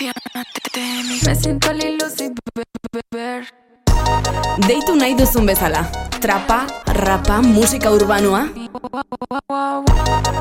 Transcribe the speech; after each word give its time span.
Me 0.00 1.34
siento 1.34 1.70
al 1.70 1.82
hilo 1.82 2.08
sin 2.08 2.32
beber. 2.92 3.52
Deitu 4.68 4.94
nahi 4.94 5.16
duzun 5.18 5.44
bezala. 5.46 5.90
Trapa, 6.20 6.66
rapa, 6.86 7.40
musika 7.42 7.90
urbanoa. 7.90 8.46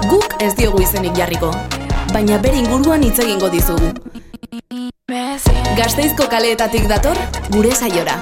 Guk 0.10 0.36
ez 0.40 0.54
diogu 0.56 0.82
izenik 0.82 1.18
jarriko. 1.18 1.50
Baina 2.14 2.38
bere 2.38 2.62
inguruan 2.62 3.02
hitz 3.02 3.18
egingo 3.26 3.50
dizugu. 3.50 3.90
Gasteizko 5.78 6.30
kaleetatik 6.30 6.86
dator, 6.88 7.18
gure 7.50 7.74
saiora. 7.74 8.22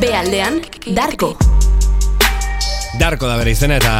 B 0.00 0.14
aldean, 0.16 0.62
Darko. 0.86 1.34
Darko 2.98 3.26
da 3.26 3.34
bere 3.36 3.50
izena 3.52 3.76
eta 3.80 3.92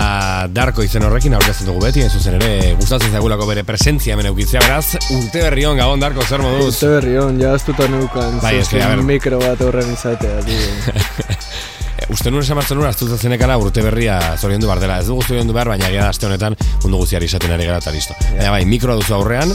Darko 0.54 0.84
izen 0.86 1.02
horrekin 1.06 1.34
aurkezten 1.34 1.66
dugu 1.68 1.82
beti, 1.82 2.04
en 2.04 2.10
zuzen 2.14 2.36
ere 2.38 2.74
gustatzen 2.78 3.10
zaigulako 3.12 3.46
bere 3.48 3.64
presentzia 3.66 4.14
hemen 4.14 4.28
eukitzea 4.30 4.62
beraz, 4.64 4.94
urte 5.16 5.42
berri 5.42 5.66
on 5.66 5.80
gabon 5.80 6.00
Darko 6.02 6.22
zer 6.24 6.42
moduz? 6.44 6.70
Urte 6.76 6.92
berri 6.92 7.16
hon, 7.18 7.40
jaztuta 7.42 7.88
neukan, 7.90 8.38
Bai, 8.42 8.54
eske, 8.62 8.78
ber. 8.78 9.02
mikro 9.02 9.40
bat 9.42 9.60
horren 9.66 9.90
izatea. 9.92 10.40
Eh, 10.46 12.08
Uste 12.14 12.30
nuen 12.30 12.44
esan 12.44 12.58
martzen 12.58 12.78
nuen, 12.78 12.90
aztuza 12.90 13.16
zenekala 13.18 13.56
urte 13.58 13.82
berria 13.82 14.18
zoriondu 14.36 14.68
behar 14.68 14.82
dela. 14.82 14.98
Ez 15.02 15.08
dugu 15.08 15.24
zoriondu 15.24 15.54
behar, 15.56 15.70
baina 15.72 15.88
gira 15.90 16.08
aste 16.12 16.28
honetan 16.28 16.54
mundu 16.84 17.00
guztiari 17.00 17.26
izaten 17.26 17.54
ari 17.54 17.66
gara 17.66 17.80
eta 17.82 17.94
listo. 17.94 18.14
Baina 18.36 18.50
bai, 18.54 18.64
mikroa 18.68 18.98
duzu 19.00 19.16
aurrean, 19.16 19.54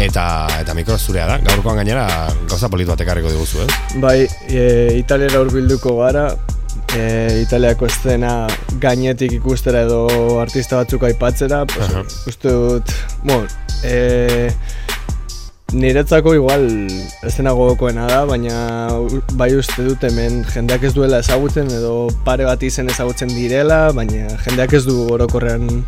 eta 0.00 0.24
eta 0.62 0.74
mikro 0.74 0.96
zurea 0.98 1.26
da. 1.28 1.36
Gaurkoan 1.44 1.78
gainera 1.82 2.06
gauza 2.50 2.70
polit 2.72 2.88
bat 2.88 3.00
ekarriko 3.04 3.30
diguzu, 3.30 3.66
ez? 3.66 4.00
Bai, 4.02 4.16
e, 4.48 4.64
Italiara 4.98 5.42
hurbilduko 5.44 5.98
gara, 6.00 6.30
e, 6.96 7.42
Italiako 7.42 7.88
eszena 7.90 8.32
gainetik 8.82 9.32
ikustera 9.38 9.84
edo 9.86 10.06
artista 10.42 10.80
batzuk 10.82 11.04
aipatzera, 11.08 11.64
pues, 11.66 11.88
Aha. 11.88 12.04
uste 12.28 12.52
dut, 12.52 12.94
bon, 13.24 13.46
e, 13.84 14.50
niretzako 15.72 16.34
igual 16.36 16.66
eszena 17.24 17.54
gogokoena 17.56 18.06
da, 18.10 18.22
baina 18.28 18.56
bai 19.40 19.52
uste 19.56 19.86
dut 19.86 20.04
hemen 20.04 20.42
jendeak 20.52 20.84
ez 20.84 20.92
duela 20.96 21.22
ezagutzen 21.24 21.70
edo 21.72 22.10
pare 22.26 22.44
bat 22.48 22.62
izen 22.62 22.92
ezagutzen 22.92 23.32
direla, 23.32 23.86
baina 23.96 24.28
jendeak 24.44 24.76
ez 24.76 24.84
du 24.88 24.98
orokorrean 25.14 25.84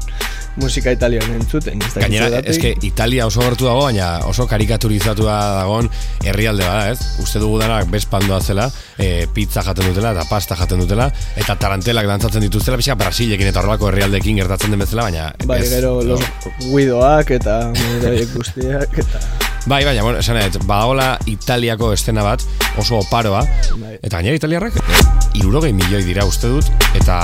musika 0.57 0.93
italian 0.95 1.35
entzuten. 1.35 1.83
Gainera, 1.95 2.41
eske 2.47 2.75
Italia 2.87 3.27
oso 3.27 3.43
gertu 3.45 3.69
dago, 3.69 3.85
baina 3.87 4.11
oso 4.29 4.47
karikaturizatua 4.51 5.37
dagoen 5.61 5.91
herrialde 6.25 6.67
bada, 6.67 6.91
ez? 6.93 6.99
Uste 7.23 7.43
dugu 7.43 7.59
denak 7.63 7.89
bespandoa 7.93 8.41
zela, 8.41 8.69
e, 8.99 9.27
pizza 9.35 9.65
jaten 9.67 9.91
dutela 9.91 10.15
eta 10.15 10.27
pasta 10.31 10.59
jaten 10.59 10.85
dutela, 10.85 11.11
eta 11.37 11.57
tarantelak 11.61 12.11
dantzatzen 12.11 12.47
dituztela, 12.47 12.79
pixka 12.81 12.99
Brasilekin 13.01 13.51
eta 13.51 13.63
horrelako 13.63 13.91
herrialdekin 13.91 14.43
gertatzen 14.43 14.75
den 14.75 14.85
bezala, 14.85 15.09
baina 15.09 15.33
Bai, 15.45 15.63
gero 15.69 15.97
no. 16.03 16.15
los 16.15 16.23
guidoak 16.71 17.35
eta 17.41 17.59
guztiak 18.37 19.03
eta 19.05 19.44
Bai, 19.67 19.83
baina, 19.85 20.03
bueno, 20.03 20.19
esan 20.21 20.37
dut, 20.53 20.67
badagola 20.69 21.15
Italiako 21.31 21.95
estena 21.95 22.21
bat 22.23 22.43
oso 22.77 22.99
oparoa, 23.01 23.41
Bai. 23.81 23.95
eta 24.03 24.19
gainera 24.19 24.37
italiarrak 24.37 24.77
e, 24.77 24.99
irurogei 25.41 25.73
milioi 25.73 26.03
dira 26.05 26.27
uste 26.29 26.51
dut, 26.53 26.69
eta 26.99 27.17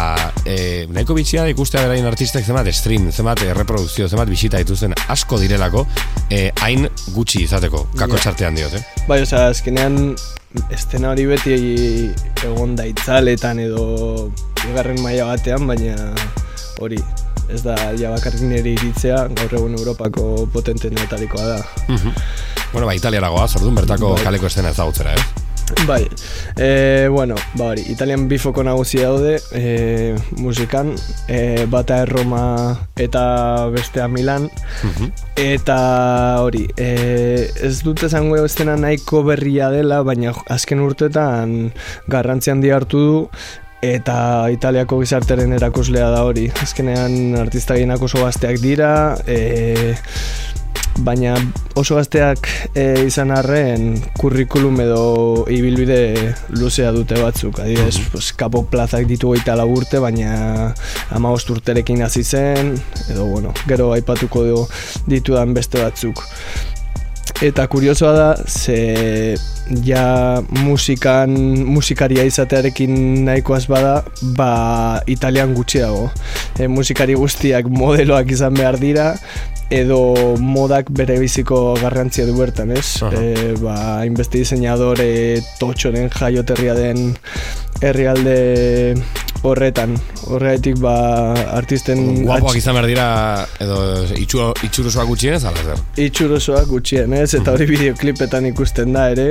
e, 0.48 0.86
nahiko 0.88 1.12
bitxia 1.18 1.44
da 1.44 1.52
ikustea 1.52 1.82
beraien 1.84 2.08
artistek 2.08 2.46
zenbat 2.48 2.70
stream, 2.72 3.10
zenbat 3.12 3.42
eh, 3.44 3.52
reprodukzio, 3.56 4.08
zenbat 4.08 4.32
bisita 4.32 4.56
dituzten 4.62 4.96
asko 5.12 5.36
direlako, 5.42 5.84
e, 6.32 6.46
hain 6.64 6.88
gutxi 7.12 7.44
izateko, 7.44 7.84
kako 7.98 8.16
Ja. 8.16 8.22
txartean 8.24 8.56
diot, 8.56 8.72
eh? 8.80 9.04
Bai, 9.08 9.20
osea, 9.26 9.50
azkenean 9.52 10.16
estena 10.72 11.12
hori 11.12 11.26
beti 11.28 11.58
egon 12.48 12.72
da 12.78 12.88
itzaletan 12.88 13.60
edo 13.60 14.30
bigarren 14.64 15.02
maila 15.04 15.28
batean, 15.34 15.68
baina 15.68 16.14
hori 16.80 16.96
ez 17.54 17.62
da 17.66 17.76
ja 17.98 18.10
bakarrik 18.14 18.42
nire 18.46 18.74
iritzea, 18.76 19.26
gaur 19.36 19.54
egun 19.60 19.76
Europako 19.78 20.46
potentenetarikoa 20.52 21.46
da. 21.56 21.60
Mhm. 21.88 22.16
Bueno, 22.72 22.86
ba, 22.86 22.94
italiaragoa, 22.94 23.48
zordun 23.48 23.74
bertako 23.74 24.14
Bai. 24.14 24.24
kaleko 24.24 24.46
estena 24.46 24.70
ezagutzera, 24.70 25.14
eh? 25.14 25.28
Bai, 25.86 26.02
e, 26.58 27.06
bueno, 27.10 27.36
ba 27.54 27.68
hori, 27.70 27.84
italian 27.92 28.24
bifoko 28.28 28.62
nagusi 28.66 28.98
daude 29.04 29.36
e, 29.54 30.16
musikan, 30.42 30.96
e, 31.28 31.64
bata 31.70 32.00
Erroma 32.02 32.88
eta 32.98 33.66
bestea 33.70 34.08
Milan, 34.08 34.50
Mhm. 34.82 35.12
Eta 35.36 36.40
hori, 36.42 36.66
e, 36.76 37.50
ez 37.62 37.82
dut 37.82 38.02
esango 38.02 38.36
estena 38.44 38.74
nahiko 38.76 39.22
berria 39.22 39.70
dela, 39.70 40.02
baina 40.02 40.34
azken 40.48 40.80
urtetan 40.80 41.72
garrantzi 42.08 42.50
handi 42.50 42.70
hartu 42.70 42.98
du, 42.98 43.28
eta 43.82 44.50
Italiako 44.52 45.00
gizarteren 45.00 45.52
erakuslea 45.56 46.10
da 46.12 46.24
hori. 46.28 46.48
Azkenean 46.62 47.36
artista 47.40 47.76
gehienak 47.76 48.02
oso 48.02 48.24
gazteak 48.24 48.60
dira, 48.60 48.90
e, 49.26 49.94
baina 51.00 51.34
oso 51.80 51.96
gazteak 51.96 52.48
e, 52.74 53.06
izan 53.08 53.32
arren 53.32 53.94
kurrikulum 54.18 54.80
edo 54.84 55.04
ibilbide 55.48 56.34
luzea 56.56 56.92
dute 56.92 57.20
batzuk. 57.22 57.62
Adibidez, 57.64 57.96
pues, 58.12 58.32
kapo 58.36 58.64
plazak 58.68 59.08
ditu 59.08 59.32
goita 59.32 59.56
urte, 59.64 59.98
baina 59.98 60.74
ama 61.10 61.32
urterekin 61.32 62.02
hasi 62.02 62.22
zen, 62.24 62.76
edo 63.08 63.26
bueno, 63.26 63.54
gero 63.66 63.92
aipatuko 63.92 64.44
ditudan 65.08 65.54
beste 65.54 65.82
batzuk. 65.82 66.24
Eta 67.40 67.64
kuriosoa 67.72 68.10
da, 68.12 68.24
ze 68.44 69.34
ja 69.86 70.42
musikan, 70.60 71.32
musikaria 71.72 72.26
izatearekin 72.28 72.92
nahikoaz 73.24 73.62
bada, 73.70 73.94
ba 74.36 75.00
italian 75.08 75.54
gutxiago. 75.56 76.10
E, 76.60 76.68
musikari 76.68 77.16
guztiak 77.16 77.70
modeloak 77.72 78.34
izan 78.36 78.58
behar 78.60 78.76
dira, 78.82 79.14
edo 79.70 80.36
modak 80.42 80.90
bere 80.90 81.18
biziko 81.20 81.76
garrantzia 81.78 82.26
du 82.26 82.34
bertan, 82.38 82.72
ez? 82.74 82.98
Aha. 83.06 83.14
E, 83.14 83.54
ba, 83.62 83.74
hainbeste 84.00 84.42
diseñadore 84.42 85.40
totxoren 85.60 86.10
jaioterria 86.10 86.74
den 86.74 87.12
herrialde 87.80 88.94
horretan. 89.42 89.94
Horregatik 90.28 90.76
ba 90.82 90.94
artisten 91.56 92.24
Guapoak 92.26 92.52
atx- 92.52 92.60
izan 92.60 92.76
behar 92.76 92.88
dira, 92.90 93.06
edo 93.62 93.78
itxu, 94.20 94.50
itxurosoak 94.66 95.08
gutxienez, 95.14 95.44
ala 95.48 95.62
zer? 95.64 95.80
itxurosoak 96.04 96.68
gutxienez, 96.68 97.28
eta 97.38 97.54
hori 97.54 97.66
bideoklipetan 97.70 98.50
ikusten 98.50 98.92
da 98.92 99.06
ere, 99.14 99.30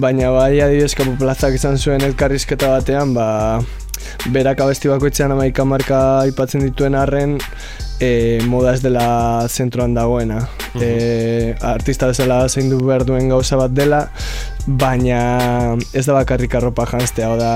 baina 0.00 0.30
bai 0.32 0.60
adibidez 0.64 0.94
kapo 0.96 1.16
plazak 1.20 1.58
izan 1.58 1.76
zuen 1.78 2.06
elkarrizketa 2.08 2.70
batean, 2.78 3.12
ba, 3.14 3.60
berak 4.32 4.64
abesti 4.64 4.88
bakoitzean 4.88 5.34
amaika 5.36 5.66
marka 5.68 6.00
aipatzen 6.24 6.64
dituen 6.64 6.96
arren, 6.96 7.36
e, 8.00 8.40
moda 8.46 8.74
ez 8.74 8.82
dela 8.82 9.46
zentroan 9.48 9.94
dagoena. 9.94 10.48
e, 10.80 11.54
artista 11.62 12.08
bezala 12.10 12.48
zein 12.48 12.70
du 12.70 12.80
behar 12.82 13.04
duen 13.06 13.28
gauza 13.28 13.56
bat 13.56 13.70
dela, 13.74 14.08
baina 14.66 15.76
ez 15.92 16.06
da 16.06 16.16
bakarrik 16.16 16.54
arropa 16.54 16.86
janztea, 16.90 17.36
da, 17.38 17.52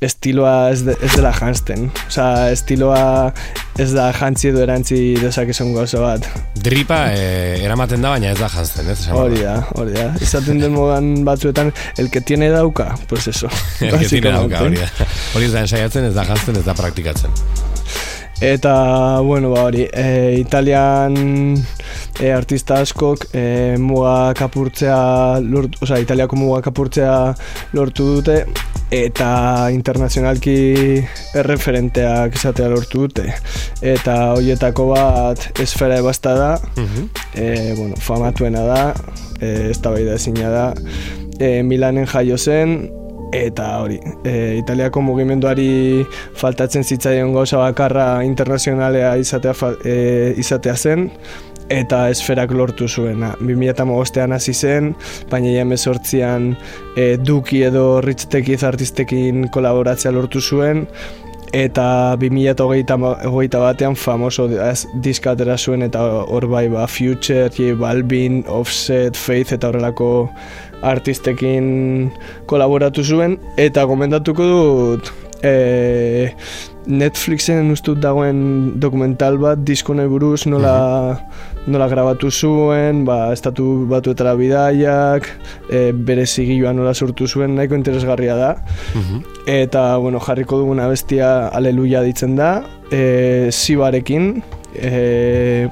estiloa 0.00 0.70
ez, 0.72 0.80
de, 0.84 0.96
ez 1.04 1.12
dela 1.12 1.32
janzten. 1.36 1.90
Osea, 2.08 2.50
estiloa 2.54 3.02
ez 3.80 3.90
da 3.92 4.08
jantzi 4.16 4.50
edo 4.50 4.62
erantzi 4.64 5.00
dezakezun 5.20 5.74
gauza 5.76 6.00
bat. 6.02 6.26
Dripa 6.60 7.02
e, 7.12 7.60
eramaten 7.64 8.02
da, 8.02 8.14
baina 8.16 8.32
ez 8.32 8.38
da 8.40 8.48
jantzen, 8.52 8.88
ez? 8.92 8.98
Hori 9.14 9.42
da, 9.44 9.58
hori 9.76 9.96
da. 9.96 10.08
Izaten 10.24 10.60
den 10.62 10.74
modan 10.76 11.12
batzuetan, 11.28 11.72
el 12.00 12.10
que 12.10 12.20
tiene 12.20 12.50
dauka, 12.50 12.94
pues 13.08 13.28
eso. 13.28 13.48
El 13.80 13.98
que 13.98 14.08
tiene 14.08 14.32
dauka, 14.32 14.64
hori 14.64 14.80
da. 14.80 14.88
Hori 15.34 15.50
ez 15.50 15.52
da 15.52 15.66
ensaiatzen, 15.66 16.08
ez 16.10 16.14
da 16.16 16.24
jantzen, 16.28 16.60
ez 16.60 16.64
da 16.64 16.76
praktikatzen. 16.76 17.69
Eta, 18.40 19.20
bueno, 19.20 19.50
ba 19.50 19.64
hori, 19.64 19.86
e, 19.92 20.36
Italian 20.40 21.54
e, 22.18 22.30
artista 22.32 22.78
askok 22.80 23.26
e, 23.36 23.76
mugak 23.76 24.40
apurtzea, 24.46 25.40
lort, 25.44 25.76
osea, 25.84 25.98
Italiako 26.00 26.38
mugak 26.40 26.70
apurtzea 26.70 27.34
lortu 27.76 28.06
dute, 28.14 28.38
eta 28.90 29.68
internazionalki 29.74 30.54
erreferenteak 31.36 32.38
izatea 32.40 32.70
lortu 32.72 33.04
dute. 33.04 33.26
Eta 33.84 34.16
horietako 34.38 34.88
bat 34.94 35.60
esfera 35.60 36.00
ebasta 36.00 36.32
da, 36.38 36.50
e, 37.34 37.74
bueno, 37.76 38.00
famatuena 38.00 38.64
da, 38.64 38.80
e, 39.36 39.68
ez 39.74 39.78
da 39.84 39.92
ezina 40.14 40.48
da, 40.48 40.66
e, 41.38 41.60
Milanen 41.62 42.08
jaio 42.08 42.38
zen, 42.38 42.88
eta 43.32 43.66
hori, 43.82 44.00
e, 44.24 44.56
Italiako 44.58 45.02
mugimenduari 45.06 46.04
faltatzen 46.38 46.84
zitzaion 46.84 47.32
gauza 47.34 47.60
bakarra 47.62 48.24
internazionalea 48.26 49.14
izatea, 49.22 49.54
e, 49.84 50.34
izatea 50.38 50.76
zen, 50.76 51.10
eta 51.70 52.08
esferak 52.10 52.50
lortu 52.50 52.88
zuena. 52.88 53.32
2008an 53.40 54.34
hasi 54.34 54.54
zen, 54.54 54.94
baina 55.30 55.54
ja 55.54 55.62
emezortzian 55.62 56.52
e, 56.96 57.16
Duki 57.16 57.62
edo 57.68 58.00
Rich 58.02 58.26
Tekiz 58.32 58.62
artistekin 58.66 59.48
kolaboratzea 59.54 60.10
lortu 60.12 60.40
zuen, 60.42 60.86
eta 61.52 62.16
2008 62.18 63.58
batean 63.58 63.96
famoso 63.96 64.48
az- 64.62 64.86
diska 65.02 65.32
atera 65.32 65.56
zuen 65.58 65.82
eta 65.82 66.02
hor 66.02 66.46
bai 66.46 66.68
ba 66.68 66.86
Future, 66.86 67.50
J 67.50 67.74
Balvin, 67.74 68.44
Offset, 68.48 69.16
Faith 69.16 69.52
eta 69.52 69.68
horrelako 69.68 70.30
artistekin 70.82 72.10
kolaboratu 72.50 73.04
zuen 73.04 73.38
eta 73.60 73.84
gomendatuko 73.84 74.46
dut 74.52 75.12
e, 75.42 76.34
Netflixen 76.90 77.70
ustut 77.70 78.00
dagoen 78.00 78.80
dokumental 78.80 79.36
bat 79.40 79.60
diskonei 79.66 80.08
buruz 80.08 80.46
nola 80.48 80.74
nola 81.70 81.86
grabatu 81.90 82.30
zuen, 82.32 83.04
ba, 83.04 83.32
estatu 83.34 83.84
batuetara 83.90 84.32
bidaiak, 84.38 85.28
e, 85.68 85.90
bere 85.92 86.24
zigilua 86.26 86.72
nola 86.72 86.94
sortu 86.94 87.28
zuen, 87.28 87.54
nahiko 87.54 87.76
interesgarria 87.76 88.36
da. 88.38 88.48
Eta, 89.46 89.84
bueno, 90.00 90.22
jarriko 90.24 90.62
duguna 90.62 90.88
bestia 90.88 91.48
aleluia 91.48 92.02
ditzen 92.06 92.34
da, 92.40 92.62
e, 92.90 93.50
zibarekin, 93.52 94.32
e, 94.74 95.68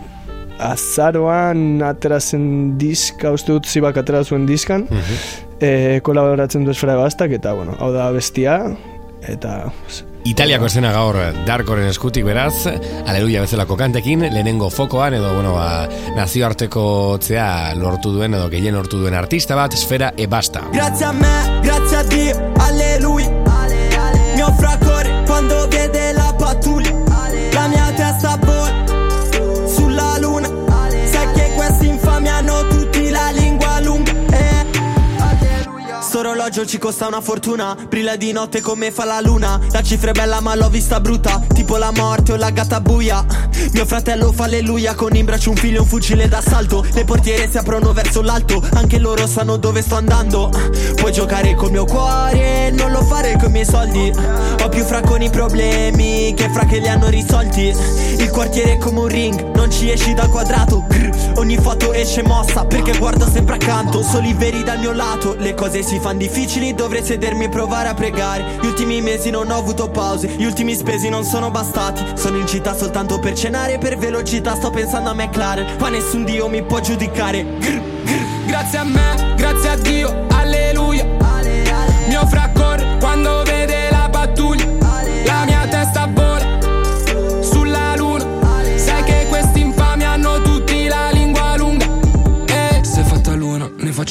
azaroan 0.59 1.83
atera 1.87 2.21
zen 2.21 2.77
diska, 2.79 3.33
uste 3.35 3.55
dut 3.55 3.67
zibak 3.67 3.97
atera 4.01 4.25
zuen 4.25 4.47
diskan, 4.47 4.87
e, 5.61 6.01
kolaboratzen 6.05 6.67
du 6.67 6.75
esfera 6.75 6.97
bastak, 6.99 7.35
eta, 7.39 7.55
bueno, 7.55 7.77
hau 7.79 7.93
da 7.95 8.11
bestia, 8.15 8.61
eta 9.27 9.61
Italiako 10.29 10.67
escena 10.69 10.91
gaur 10.93 11.17
Darkoren 11.47 11.87
eskutik 11.89 12.27
beraz, 12.27 12.67
aleluia 13.07 13.41
bezalako 13.41 13.79
kantekin, 13.81 14.27
lehenengo 14.29 14.69
fokoan 14.71 15.15
edo 15.17 15.33
bueno, 15.33 15.55
ba, 15.57 15.87
nazioarteko 16.19 16.85
zea 17.23 17.75
lortu 17.79 18.13
duen 18.13 18.37
edo 18.37 18.51
gehien 18.53 18.77
lortu 18.77 19.01
duen 19.01 19.17
artista 19.17 19.57
bat, 19.57 19.75
esfera 19.79 20.13
e 20.17 20.27
basta. 20.27 20.67
Grazie 20.75 21.07
a 21.07 21.13
me, 21.13 21.35
grazie 21.63 21.97
a 21.97 22.03
Dio, 22.03 22.37
alleluia. 22.67 23.31
Mio 24.37 24.53
fracore 24.53 25.25
quando 25.27 25.69
vede 25.69 26.13
la 26.13 26.33
pattuglia. 26.39 26.98
Orologio 36.49 36.67
ci 36.67 36.79
costa 36.79 37.07
una 37.07 37.21
fortuna. 37.21 37.77
Brilla 37.89 38.17
di 38.17 38.33
notte 38.33 38.61
come 38.61 38.91
fa 38.91 39.05
la 39.05 39.21
luna. 39.21 39.61
La 39.71 39.83
cifra 39.83 40.11
è 40.11 40.13
bella 40.13 40.41
ma 40.41 40.55
l'ho 40.55 40.69
vista 40.69 40.99
brutta. 41.01 41.43
Tipo 41.53 41.77
la 41.77 41.91
morte 41.95 42.33
o 42.33 42.37
la 42.37 42.51
gatta 42.51 42.81
buia. 42.81 43.25
Mio 43.73 43.85
fratello 43.85 44.33
fa 44.33 44.45
alleluia 44.45 44.95
Con 44.95 45.15
in 45.15 45.25
braccio 45.25 45.51
un 45.51 45.57
figlio 45.57 45.79
e 45.79 45.81
un 45.81 45.87
fucile 45.87 46.27
d'assalto. 46.27 46.85
Le 46.93 47.05
portiere 47.05 47.51
si 47.51 47.59
aprono 47.59 47.93
verso 47.93 48.23
l'alto. 48.23 48.63
Anche 48.75 48.99
loro 48.99 49.27
sanno 49.27 49.57
dove 49.57 49.83
sto 49.83 49.97
andando. 49.97 50.51
Puoi 50.97 51.13
giocare 51.13 51.55
col 51.55 51.71
mio 51.71 51.85
cuore 51.85 52.71
Non 52.71 52.93
lo 52.93 53.03
fare 53.03 53.37
con 53.37 53.49
i 53.49 53.53
miei 53.53 53.67
soldi. 53.67 54.13
Ho 54.63 54.69
più 54.69 54.85
fra 54.85 55.01
con 55.01 55.21
i 55.21 55.31
problemi 55.31 56.33
Che 56.35 56.49
fra 56.51 56.65
che 56.65 56.79
li 56.79 56.89
hanno 56.89 57.09
risolti. 57.09 57.75
Il 58.19 58.31
quartiere 58.31 58.75
è 58.75 58.79
come 58.79 59.01
un 59.01 59.09
ring 59.09 59.55
Non 59.55 59.71
ci 59.71 59.91
esci 59.91 60.15
dal 60.15 60.29
quadrato. 60.29 60.85
Grr. 60.89 61.28
Ogni 61.39 61.57
foto 61.57 61.93
esce 61.93 62.23
mossa 62.25 62.65
Perché 62.65 62.99
guardo 62.99 63.25
sempre 63.31 63.55
accanto. 63.55 64.03
Soli 64.03 64.35
veri 64.35 64.65
dal 64.65 64.81
mio 64.81 64.93
lato 64.93 65.37
Le 65.39 65.55
cose 65.55 65.83
si 65.83 66.01
fanno 66.01 66.19
difficili 66.19 66.75
Dovrei 66.75 67.05
sedermi 67.05 67.45
e 67.45 67.49
provare 67.49 67.89
a 67.89 67.95
pregare. 67.95 68.59
Gli 68.61 68.67
ultimi 68.67 69.01
mesi 69.01 69.31
non 69.31 69.49
ho 69.51 69.57
avuto 69.57 69.89
pause 69.89 70.27
Gli 70.27 70.45
ultimi 70.45 70.75
spesi 70.75 71.09
non 71.09 71.23
sono 71.23 71.51
bastati. 71.51 72.05
Sono 72.15 72.39
in 72.39 72.47
città 72.49 72.77
soltanto 72.77 73.21
per 73.21 73.35
cenare 73.35 73.79
Per 73.79 73.97
velocità 73.97 74.57
sto 74.57 74.71
pensando 74.71 75.11
a 75.11 75.15
McLaren 75.15 75.77
Ma 75.79 75.89
nessun 75.89 76.25
dio 76.25 76.49
mi 76.49 76.63
può 76.63 76.81
giudicare. 76.81 77.45
Grr, 77.45 77.81
grr. 78.03 78.47
Grazie 78.49 78.79
a 78.79 78.85
me, 78.85 79.35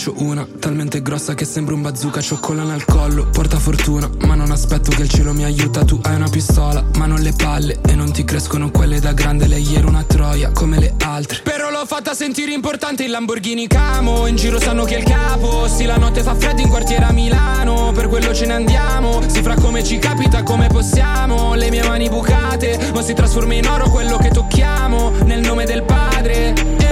faccio 0.08 0.14
una. 0.18 0.48
Talmente 0.60 1.02
grossa 1.02 1.34
che 1.34 1.46
sembra 1.46 1.74
un 1.74 1.82
bazooka. 1.82 2.22
Cioccolana 2.22 2.74
al 2.74 2.86
collo, 2.86 3.28
porta 3.28 3.58
fortuna. 3.58 4.10
Ma 4.26 4.36
non 4.36 4.52
aspetto 4.52 4.92
che 4.92 5.02
il 5.02 5.10
cielo 5.10 5.34
mi 5.34 5.44
aiuta. 5.44 5.84
Tu 5.84 6.00
hai 6.04 6.16
una 6.16 6.30
pistola, 6.30 6.84
ma 6.96 7.06
non 7.06 7.20
le 7.20 7.34
palle. 7.34 7.80
E 7.86 7.96
non 7.96 8.12
ti 8.12 8.24
crescono 8.24 8.72
quelle 8.72 9.00
da 9.00 9.14
grande. 9.14 9.48
Lei 9.48 9.76
era 9.76 9.88
una 9.88 10.04
troia 10.04 10.52
come 10.52 10.80
le 10.80 10.94
altre. 11.04 11.42
Però 11.44 11.70
l'ho 11.70 11.86
fatta 11.86 12.14
sentire 12.14 12.54
importante 12.54 13.04
il 13.04 13.12
Lamborghini 13.12 13.68
Camo. 13.68 14.28
In 14.28 14.36
giro 14.36 14.60
sanno 14.60 14.84
che 14.86 14.96
è 14.96 15.00
il 15.00 15.04
capo. 15.04 15.68
Sì, 15.68 15.86
la 15.86 15.98
notte 15.98 16.22
fa 16.22 16.36
freddo 16.36 16.62
in 16.62 16.70
quartiere 16.70 17.06
a 17.06 17.12
Milano. 17.12 17.92
Per 17.94 18.08
quello 18.08 18.34
ce 18.34 18.46
ne 18.46 18.54
andiamo. 18.54 19.22
Si 19.28 19.42
fra 19.42 19.56
come 19.56 19.84
ci 19.84 20.00
capita, 20.00 20.44
come 20.44 20.68
possiamo. 20.68 21.56
Le 21.56 21.70
mie 21.70 21.84
mani 21.84 22.10
bucate, 22.10 22.92
ma 22.94 23.02
si 23.02 23.14
trasforma 23.14 23.54
in 23.54 23.68
oro 23.68 23.90
quello 23.90 24.18
che 24.18 24.30
tocchiamo. 24.30 25.12
Nel 25.26 25.42
nome 25.42 25.66
del 25.66 25.84
padre. 25.84 26.87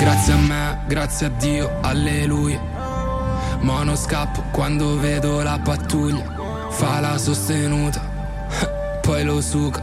Grazie 0.00 0.32
a 0.32 0.36
me, 0.36 0.78
grazie 0.86 1.26
a 1.26 1.28
Dio, 1.28 1.70
alleluia. 1.82 2.58
Mono 3.60 3.94
scappo 3.94 4.42
quando 4.50 4.98
vedo 4.98 5.42
la 5.42 5.60
pattuglia. 5.62 6.24
Fa 6.70 7.00
la 7.00 7.18
sostenuta, 7.18 8.00
poi 9.02 9.24
lo 9.24 9.42
suca. 9.42 9.82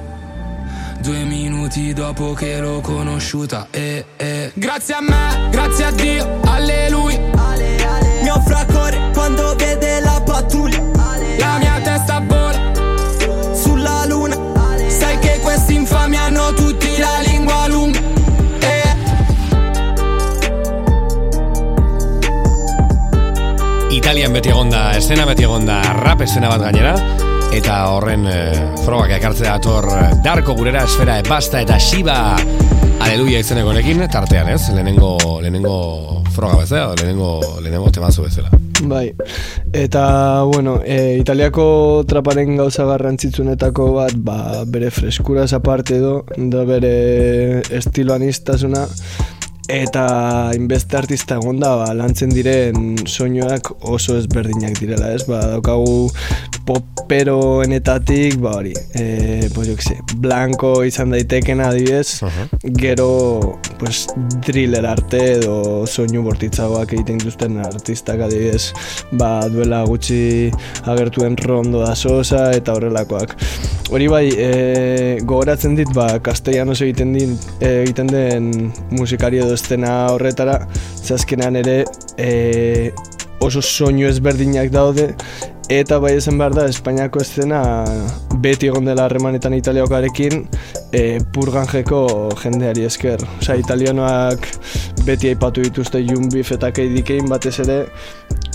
Due 1.00 1.24
minuti 1.24 1.94
dopo 1.94 2.34
che 2.34 2.60
l'ho 2.60 2.82
conosciuta. 2.82 3.68
Eh, 3.70 4.06
eh. 4.18 4.52
Grazie 4.56 4.96
a 4.96 5.02
me, 5.02 5.50
grazie 5.52 5.86
a 5.86 5.92
Dio, 5.92 6.40
alleluia. 6.46 7.20
Mio 8.24 8.42
fracore 8.42 9.12
quando 9.14 9.56
vede 9.56 10.00
la 10.00 10.20
pattuglia 10.26 10.82
La 11.38 11.58
mia 11.60 11.77
Italian 24.28 24.44
beti 24.44 24.52
egonda, 24.52 24.80
escena 24.92 25.24
beti 25.24 25.46
egonda, 25.46 25.76
rap 26.02 26.20
escena 26.26 26.50
bat 26.52 26.60
gainera, 26.60 26.90
eta 27.56 27.78
horren 27.94 28.26
e, 28.28 28.34
frogak 28.84 29.14
ekartzea 29.22 29.54
dator 29.54 29.88
Darko 30.26 30.52
gurera 30.58 30.82
esfera 30.84 31.16
e 31.22 31.24
basta 31.24 31.62
eta 31.64 31.78
Shiba. 31.80 32.36
Aleluia 33.06 33.40
izeneko 33.40 33.72
honekin, 33.72 34.04
tartean 34.12 34.52
ez, 34.52 34.66
lehenengo, 34.76 35.14
lehenengo 35.40 35.78
froga 36.36 36.60
bezala, 36.60 36.98
lehenengo, 37.00 37.40
lehenengo 37.62 37.94
temazo 37.96 38.28
bezala. 38.28 38.52
Bai, 38.84 39.14
eta, 39.72 40.04
bueno, 40.52 40.82
e, 40.84 41.16
italiako 41.22 42.04
traparen 42.12 42.58
gauza 42.60 42.84
garrantzitsunetako 42.92 43.94
bat, 43.96 44.20
ba, 44.28 44.66
bere 44.68 44.92
freskuraz 44.92 45.54
aparte 45.56 46.04
do, 46.04 46.18
da 46.36 46.68
bere 46.68 47.64
estiloan 47.80 48.28
iztasuna, 48.28 48.90
eta 49.68 50.52
inbeste 50.56 50.98
artista 50.98 51.36
egonda, 51.42 51.74
ba, 51.82 51.88
lantzen 51.96 52.32
diren 52.32 52.96
soinuak 53.06 53.70
oso 53.84 54.16
ezberdinak 54.18 54.80
direla, 54.80 55.12
ez? 55.16 55.26
Ba, 55.28 55.42
daukagu 55.52 56.08
poperoenetatik, 56.68 58.36
ba 58.44 58.58
hori, 58.58 58.74
e, 58.94 59.50
pues, 59.56 59.70
jo 59.70 59.76
que 59.76 59.86
sé, 59.86 59.96
blanco 60.20 60.84
izan 60.84 61.14
daiteken 61.16 61.62
adibidez, 61.64 62.20
gero, 62.76 63.60
pues, 63.80 64.06
thriller 64.44 64.86
arte 64.86 65.22
edo 65.38 65.88
soinu 65.88 66.26
bortitzagoak 66.26 66.92
egiten 66.98 67.22
dituzten 67.24 67.58
artistak 67.64 68.26
adibidez, 68.28 68.74
ba, 69.14 69.48
duela 69.48 69.84
gutxi 69.88 70.52
agertuen 70.84 71.40
rondo 71.40 71.86
da 71.86 71.96
sosa 71.96 72.50
eta 72.52 72.76
horrelakoak. 72.76 73.38
Hori 73.96 74.12
bai, 74.12 74.26
e, 74.36 74.52
gogoratzen 75.24 75.78
dit, 75.80 75.94
ba, 75.96 76.10
castellanos 76.20 76.82
egiten, 76.84 77.16
din, 77.16 77.38
e, 77.62 77.78
egiten 77.86 78.12
den 78.12 78.52
musikari 78.92 79.40
edo 79.40 79.56
estena 79.56 80.10
horretara, 80.12 80.66
zazkenean 81.08 81.56
ere 81.64 81.86
e, 82.18 82.92
oso 83.44 83.62
soinu 83.62 84.08
ezberdinak 84.08 84.72
daude, 84.74 85.14
eta 85.70 86.00
bai 86.00 86.14
esan 86.18 86.38
behar 86.40 86.56
da, 86.56 86.66
Espainiako 86.72 87.22
estena 87.24 87.62
beti 88.44 88.70
egon 88.72 88.88
dela 88.88 89.08
harremanetan 89.08 89.56
italiakoarekin 89.58 90.46
e, 90.96 91.02
purganjeko 91.36 92.02
jendeari 92.42 92.88
esker. 92.88 93.24
Osa, 93.42 93.58
italianoak 93.60 94.48
beti 95.06 95.34
aipatu 95.34 95.66
dituzte 95.68 96.02
Jumbif 96.08 96.54
eta 96.56 96.72
Keidikein 96.72 97.28
batez 97.32 97.58
ere, 97.66 97.82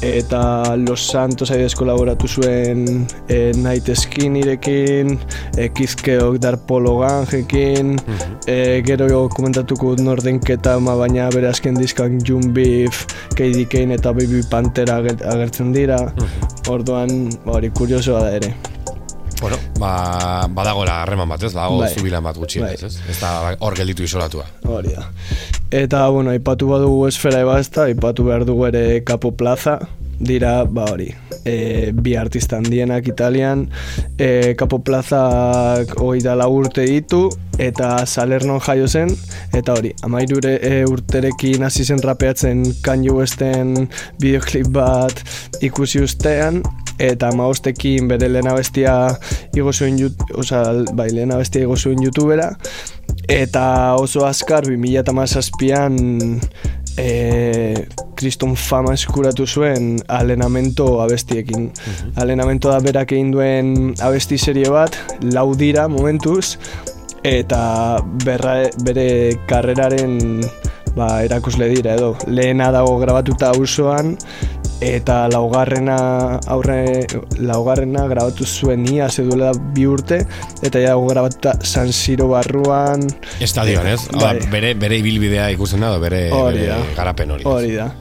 eta 0.03 0.77
Los 0.77 1.07
Santos 1.07 1.51
adibidez 1.51 1.75
kolaboratu 1.79 2.29
zuen 2.29 3.07
e, 3.29 3.53
Night 3.57 3.89
Skinnirekin, 3.95 5.19
e, 5.57 5.69
Kizkeok 5.69 6.39
Darpolo 6.43 6.99
Ganjekin, 6.99 7.95
e, 8.47 8.83
gero 8.87 9.29
komentatuko 9.33 9.95
nordenketa 10.03 10.79
ma 10.81 10.97
baina 10.99 11.31
bere 11.31 11.49
azken 11.49 11.79
diskan 11.79 12.19
Jumbif, 12.27 13.07
Keidikein 13.39 13.95
eta 13.95 14.13
Baby 14.13 14.43
Pantera 14.51 14.99
ager- 14.99 15.23
agertzen 15.35 15.73
dira, 15.73 16.01
orduan 16.69 17.31
ba, 17.45 17.59
hori 17.59 17.71
kuriosoa 17.71 18.27
da 18.27 18.37
ere. 18.41 18.55
Bueno, 19.43 19.57
ba, 19.75 20.47
badagoela 20.47 21.01
harreman 21.03 21.27
bat, 21.29 21.43
ez? 21.43 21.51
Badago 21.51 21.81
Bai. 21.81 21.89
zubilan 21.99 22.23
bat 22.23 22.37
gutxi, 22.39 22.61
Bai. 22.63 22.77
ez? 22.79 23.01
Ez 23.11 23.17
da 23.19 23.57
hor 23.59 23.75
gelditu 23.75 24.07
isolatua. 24.07 24.45
Hori 24.71 24.95
da. 24.95 25.09
Eta, 25.75 26.05
bueno, 26.15 26.31
aipatu 26.31 26.69
badugu 26.71 27.09
esfera 27.09 27.41
ebazta, 27.43 27.89
aipatu 27.91 28.29
behar 28.29 28.45
dugu 28.47 28.69
ere 28.69 29.03
Capo 29.03 29.33
Plaza, 29.35 29.81
dira, 30.23 30.63
ba 30.63 30.85
hori, 30.93 31.09
e, 31.45 31.91
bi 31.91 32.15
artista 32.15 32.61
handienak 32.61 33.09
Italian, 33.11 33.65
e, 34.17 34.55
Capo 34.55 34.79
Plazak 34.79 35.97
hoi 35.99 36.21
da 36.23 36.37
urte 36.47 36.87
ditu, 36.87 37.25
eta 37.59 38.07
Salernon 38.07 38.61
jaio 38.63 38.87
zen, 38.87 39.11
eta 39.53 39.75
hori, 39.75 39.91
amairure 40.07 40.55
e, 40.63 40.85
urterekin 40.87 41.67
hasi 41.67 41.85
zen 41.85 41.99
rapeatzen 41.99 42.63
Kanye 42.85 43.11
Westen 43.11 43.89
bideoklip 44.21 44.71
bat 44.71 45.25
ikusi 45.61 46.05
ustean, 46.07 46.63
eta 47.03 47.33
amaostekin 47.35 48.09
bere 48.09 48.29
lehena 48.31 48.55
bestia 48.55 48.95
igo 49.57 49.73
zuen, 49.73 49.99
oza, 50.39 50.63
bai, 50.95 51.11
lehena 51.11 51.41
bestia 51.41 51.67
igo 51.67 51.77
zuen 51.77 52.03
youtubera, 52.05 52.53
Eta 53.31 53.95
oso 54.01 54.25
azkar, 54.27 54.67
2008an 54.67 56.41
e, 56.99 57.87
kriston 58.19 58.57
fama 58.59 58.95
eskuratu 58.95 59.47
zuen 59.47 59.97
alenamento 60.09 61.01
abestiekin. 61.03 61.71
Alenamento 62.17 62.73
da 62.73 62.81
berak 62.83 63.15
egin 63.15 63.31
duen 63.33 63.95
abesti 64.03 64.39
serie 64.39 64.71
bat, 64.73 64.99
lau 65.33 65.53
dira 65.55 65.87
momentuz, 65.89 66.59
eta 67.23 68.03
berra, 68.27 68.57
bere 68.83 69.07
karreraren 69.47 70.43
ba, 70.97 71.23
erakusle 71.25 71.69
dira 71.73 71.95
edo. 71.99 72.17
Lehena 72.27 72.71
dago 72.75 72.99
grabatuta 73.01 73.53
auzoan 73.57 74.17
eta 74.83 75.29
laugarrena 75.31 75.97
aurre 76.51 77.07
laugarrena 77.39 78.09
grabatu 78.11 78.45
zuen 78.45 78.83
ia 78.91 79.07
zeduela 79.09 79.53
bi 79.77 79.85
urte 79.87 80.19
eta 80.67 80.81
ja 80.83 80.97
dago 80.97 81.07
grabatuta 81.07 81.53
San 81.63 81.93
Siro 81.95 82.27
barruan 82.33 83.05
Estadioan, 83.41 83.87
ez? 83.93 84.09
Da, 84.11 84.33
Bai. 84.33 84.41
bere, 84.51 84.75
bere 84.75 84.99
ibilbidea 84.99 85.49
ikusten 85.55 85.81
da, 85.87 85.93
edo 85.95 86.03
bere, 86.03 86.25
Hori 86.35 86.59
bere 86.65 86.69
da. 86.73 86.81
garapen 86.97 87.31
hori. 87.31 87.47
Hori 87.47 87.75
da. 87.79 87.93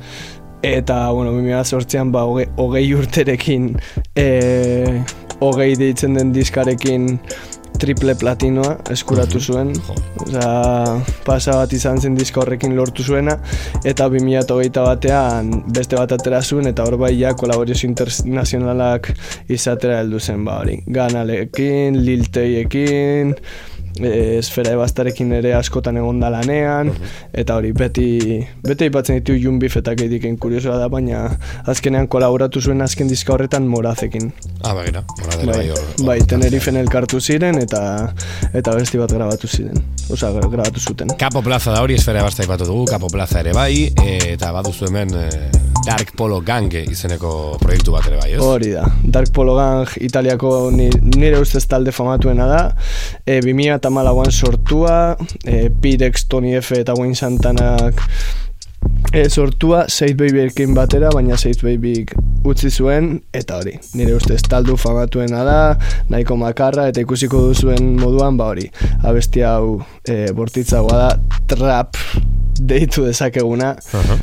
Eta, 0.62 1.10
bueno, 1.10 1.32
2008an, 1.38 2.12
ba, 2.14 2.22
hoge, 2.30 2.48
hogei 2.62 2.84
urterekin, 2.94 3.72
e, 4.14 5.02
hogei 5.42 5.72
deitzen 5.78 6.14
den 6.14 6.34
diskarekin 6.36 7.08
triple 7.82 8.14
platinoa 8.16 8.76
eskuratu 8.94 9.42
zuen. 9.42 9.74
Jo. 9.88 9.96
Osea, 10.22 10.52
pasa 11.26 11.58
bat 11.58 11.74
izan 11.74 12.00
zen 12.02 12.16
diska 12.18 12.44
horrekin 12.44 12.76
lortu 12.78 13.04
zuena, 13.04 13.38
eta 13.84 14.08
2008 14.12 14.86
batean 14.86 15.52
beste 15.74 15.98
bat 15.98 16.14
atera 16.18 16.42
zuen, 16.42 16.70
eta 16.70 16.86
hor 16.86 17.00
bai 17.02 17.14
ja 17.18 17.34
kolaborazio 17.38 17.90
internazionalak 17.90 19.12
izatera 19.50 20.02
heldu 20.04 20.22
zen, 20.22 20.46
ba 20.46 20.60
hori. 20.62 20.78
Ganalekin, 20.86 21.98
Lilteiekin, 22.06 23.36
e, 24.00 24.38
esfera 24.40 24.72
ebastarekin 24.78 25.32
ere 25.34 25.54
askotan 25.58 25.98
egon 25.98 26.20
da 26.20 26.30
lanean, 26.34 26.92
eta 27.34 27.56
hori 27.60 27.72
beti, 27.74 28.08
beti 28.64 28.88
aipatzen 28.88 29.20
ditu 29.20 29.36
Jun 29.40 29.60
Bifetak 29.60 30.02
ediken 30.06 30.38
kuriosoa 30.38 30.78
da, 30.78 30.88
baina 30.90 31.24
azkenean 31.68 32.08
kolaboratu 32.08 32.62
zuen 32.62 32.82
azken 32.82 33.08
diska 33.12 33.34
horretan 33.34 33.68
morazekin. 33.68 34.32
Ah, 34.64 34.74
begira, 34.78 35.04
moradera 35.20 35.52
Bai, 35.52 35.58
bai 35.58 35.70
hor. 35.70 35.80
hor- 35.80 36.06
bai 36.08 36.20
Tenerifen 36.28 36.76
elkartu 36.78 37.20
ziren 37.22 37.58
eta 37.62 37.82
eta 38.54 38.76
besti 38.78 38.98
bat 39.02 39.12
grabatu 39.12 39.48
ziren. 39.48 39.82
Osa, 40.12 40.32
grabatu 40.32 40.80
zuten. 40.80 41.10
Kapo 41.18 41.42
Plaza 41.42 41.72
da 41.72 41.82
hori, 41.82 41.96
esfera 41.96 42.22
basta 42.24 42.44
ipatu 42.44 42.66
dugu, 42.66 42.86
Kapo 42.92 43.08
Plaza 43.08 43.40
ere 43.40 43.54
bai, 43.54 43.92
e, 44.04 44.18
eta 44.34 44.52
baduzu 44.52 44.86
hemen 44.90 45.14
e, 45.16 45.28
Dark 45.86 46.12
Polo 46.18 46.42
Gang 46.46 46.74
izeneko 46.82 47.58
proiektu 47.62 47.92
bat 47.96 48.06
ere 48.08 48.18
bai, 48.20 48.34
ez? 48.36 48.40
Hori 48.44 48.70
da. 48.76 48.84
Dark 49.04 49.32
Polo 49.34 49.56
Gang 49.58 49.88
Italiako 50.04 50.70
ni, 50.72 50.90
nire 51.16 51.40
ustez 51.42 51.64
talde 51.68 51.92
famatuena 51.92 52.46
da. 52.46 52.60
E, 53.26 53.40
2008an 53.90 54.32
sortua, 54.32 55.18
e, 55.46 55.70
Pirex, 55.82 56.28
Tony 56.28 56.56
F 56.56 56.78
eta 56.78 56.94
Wayne 56.98 57.16
Santanak 57.16 58.02
e, 59.14 59.30
sortua 59.30 59.86
Said 59.88 60.18
Babyekin 60.18 60.74
batera, 60.74 61.10
baina 61.14 61.38
Said 61.38 61.62
Babyk 61.64 62.14
utzi 62.48 62.72
zuen, 62.72 63.20
eta 63.34 63.60
hori, 63.62 63.76
nire 63.98 64.16
ustez 64.18 64.42
taldu 64.50 64.78
famatuena 64.80 65.44
da, 65.46 65.58
nahiko 66.10 66.38
makarra, 66.42 66.88
eta 66.90 67.04
ikusiko 67.04 67.44
duzuen 67.50 67.96
moduan, 68.02 68.38
ba 68.38 68.52
hori, 68.54 68.70
abesti 69.04 69.46
hau 69.46 69.82
e, 70.08 70.32
bortitzagoa 70.38 71.02
da, 71.04 71.42
trap 71.52 72.00
deitu 72.62 73.06
dezakeguna, 73.06 73.76
Aha. 73.98 74.18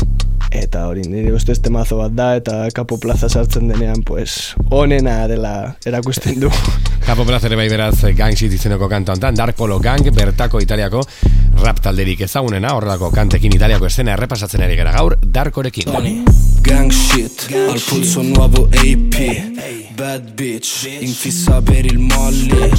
Eta 0.50 0.86
hori, 0.88 1.02
nire 1.04 1.32
ustez 1.36 1.58
temazo 1.60 1.98
bat 2.00 2.14
da, 2.16 2.28
eta 2.38 2.62
kapo 2.74 2.96
plaza 3.00 3.28
sartzen 3.28 3.68
denean, 3.68 4.02
pues, 4.02 4.54
onena 4.70 5.26
dela 5.28 5.74
erakusten 5.86 6.40
du. 6.40 6.52
Kapo 7.08 7.24
Plaza 7.24 7.48
ere 7.48 7.56
bai 7.56 7.70
beraz 7.72 8.02
Gang 8.12 8.36
Shit 8.36 8.52
izeneko 8.52 8.84
kanta 8.88 9.14
hontan, 9.14 9.32
Dark 9.34 9.56
Polo 9.56 9.78
Gang, 9.80 10.10
bertako 10.12 10.60
italiako 10.60 11.00
rap 11.62 11.80
talderik 11.80 12.20
ezagunena, 12.26 12.74
horrelako 12.76 13.08
kantekin 13.14 13.54
italiako 13.56 13.88
escena 13.88 14.12
errepasatzen 14.12 14.62
ari 14.66 14.76
gara 14.76 14.92
gaur, 14.92 15.16
Darkorekin. 15.22 15.88
Gang 16.66 16.92
shit, 16.92 17.48
al 17.56 17.80
pulso 17.80 18.22
nuovo 18.22 18.68
AP 18.68 19.16
Bad 19.96 20.34
bitch, 20.36 20.84
in 21.00 21.10
fissa 21.10 21.62
per 21.62 21.86
il 21.86 21.98
molly. 21.98 22.70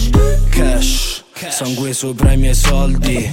Cash, 0.54 1.24
sangue 1.50 1.94
sopra 1.94 2.34
i 2.34 2.38
miei 2.38 2.56
soldi. 2.56 3.30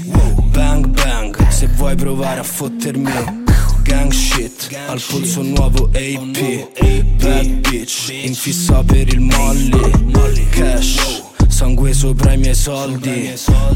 Bang 0.56 0.88
bang, 0.96 1.36
se 1.50 1.68
vuoi 1.76 1.94
provare 1.94 2.40
a 2.40 2.42
fottermi 2.42 3.45
Gang 3.86 4.12
shit, 4.12 4.68
al 4.88 5.00
polso 5.00 5.42
nuovo 5.42 5.88
AP 5.94 6.68
Bad 7.18 7.46
bitch, 7.68 8.10
in 8.10 8.34
fissa 8.34 8.82
per 8.82 9.06
il 9.06 9.20
molly. 9.20 10.48
Cash, 10.50 11.22
sangue 11.48 11.92
sopra 11.92 12.32
i 12.32 12.36
miei 12.36 12.54
soldi. 12.54 13.32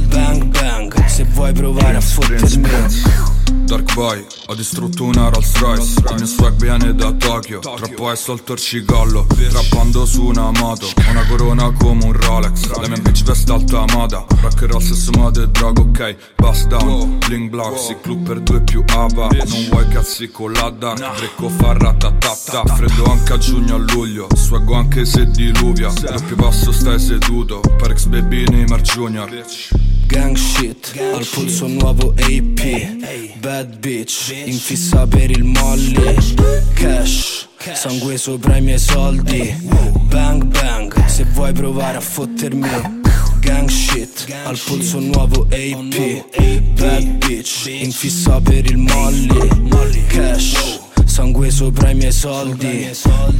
Bang 0.09 0.45
bang, 0.47 1.07
se 1.07 1.25
vuoi 1.25 1.53
provare 1.53 1.97
a 1.97 2.01
fottermi 2.01 3.40
Dark 3.53 3.95
Boy, 3.95 4.25
ho 4.47 4.55
distrutto 4.55 5.05
una 5.05 5.29
Rolls 5.29 5.57
Royce. 5.59 6.01
Il 6.09 6.15
mio 6.17 6.27
swag 6.27 6.55
viene 6.55 6.95
da 6.95 7.13
Tokyo. 7.13 7.61
Troppo 7.61 8.11
è 8.11 8.17
solto 8.17 8.55
il 8.55 8.59
cigollo 8.59 9.27
Trappando 9.49 10.05
su 10.07 10.25
una 10.25 10.51
moto. 10.51 10.87
Ho 10.87 11.11
una 11.11 11.27
corona 11.27 11.71
come 11.73 12.05
un 12.05 12.13
Rolex. 12.13 12.67
La 12.81 12.89
mia 12.89 12.97
bitch 12.97 13.23
veste 13.23 13.53
alta 13.53 13.85
moda. 13.93 14.25
Rock 14.41 14.63
and 14.63 14.73
roll 14.73 14.81
stesso 14.81 15.11
modo 15.15 15.43
e 15.43 15.49
droga, 15.49 15.81
ok 15.83 16.17
Bust 16.37 16.67
down, 16.69 17.19
bling 17.19 17.51
block 17.51 17.79
Si 17.79 17.97
club 18.01 18.27
per 18.27 18.41
due 18.41 18.61
più 18.63 18.83
ABA 18.87 19.29
Non 19.29 19.67
vuoi 19.69 19.87
cazzi 19.89 20.31
con 20.31 20.53
la 20.53 20.71
dark 20.71 21.17
Drecco 21.17 21.49
fa 21.49 21.73
ratatata 21.73 22.65
Freddo 22.75 23.05
anche 23.05 23.33
a 23.33 23.39
giugno 23.39 23.75
a 23.75 23.79
luglio. 23.79 24.27
Swaggo 24.35 24.75
anche 24.75 25.05
se 25.05 25.27
diluvia. 25.27 25.93
Doppio 25.93 26.37
passo 26.37 26.73
stai 26.73 26.99
seduto. 26.99 27.61
Per 27.61 27.91
ex 27.91 28.07
baby 28.07 28.45
Neymar 28.49 28.81
Junior 28.81 29.29
Gang 30.11 30.37
shit, 30.37 30.93
al 31.15 31.25
polso 31.25 31.69
nuovo 31.69 32.13
AP 32.19 33.39
Bad 33.39 33.79
bitch, 33.79 34.33
in 34.45 34.59
fissa 34.59 35.07
per 35.07 35.31
il 35.31 35.45
molly. 35.45 36.17
Cash, 36.75 37.47
sangue 37.75 38.19
sopra 38.19 38.57
i 38.57 38.61
miei 38.61 38.79
soldi. 38.79 39.55
Bang 40.09 40.45
bang, 40.47 40.93
se 41.07 41.25
vuoi 41.33 41.53
provare 41.53 41.99
a 41.99 42.01
fottermi. 42.01 43.01
Gang 43.41 43.69
shit, 43.69 44.27
al 44.45 44.59
polso 44.59 44.99
nuovo 44.99 45.47
AP 45.49 46.25
Bad 46.75 47.05
bitch, 47.25 47.67
in 47.67 47.93
fissa 47.93 48.41
per 48.41 48.65
il 48.67 48.79
molly. 48.79 50.07
Cash, 50.09 50.81
sangue 51.21 51.51
sopra 51.51 51.91
i 51.91 51.95
miei 51.95 52.13
soldi. 52.13 52.91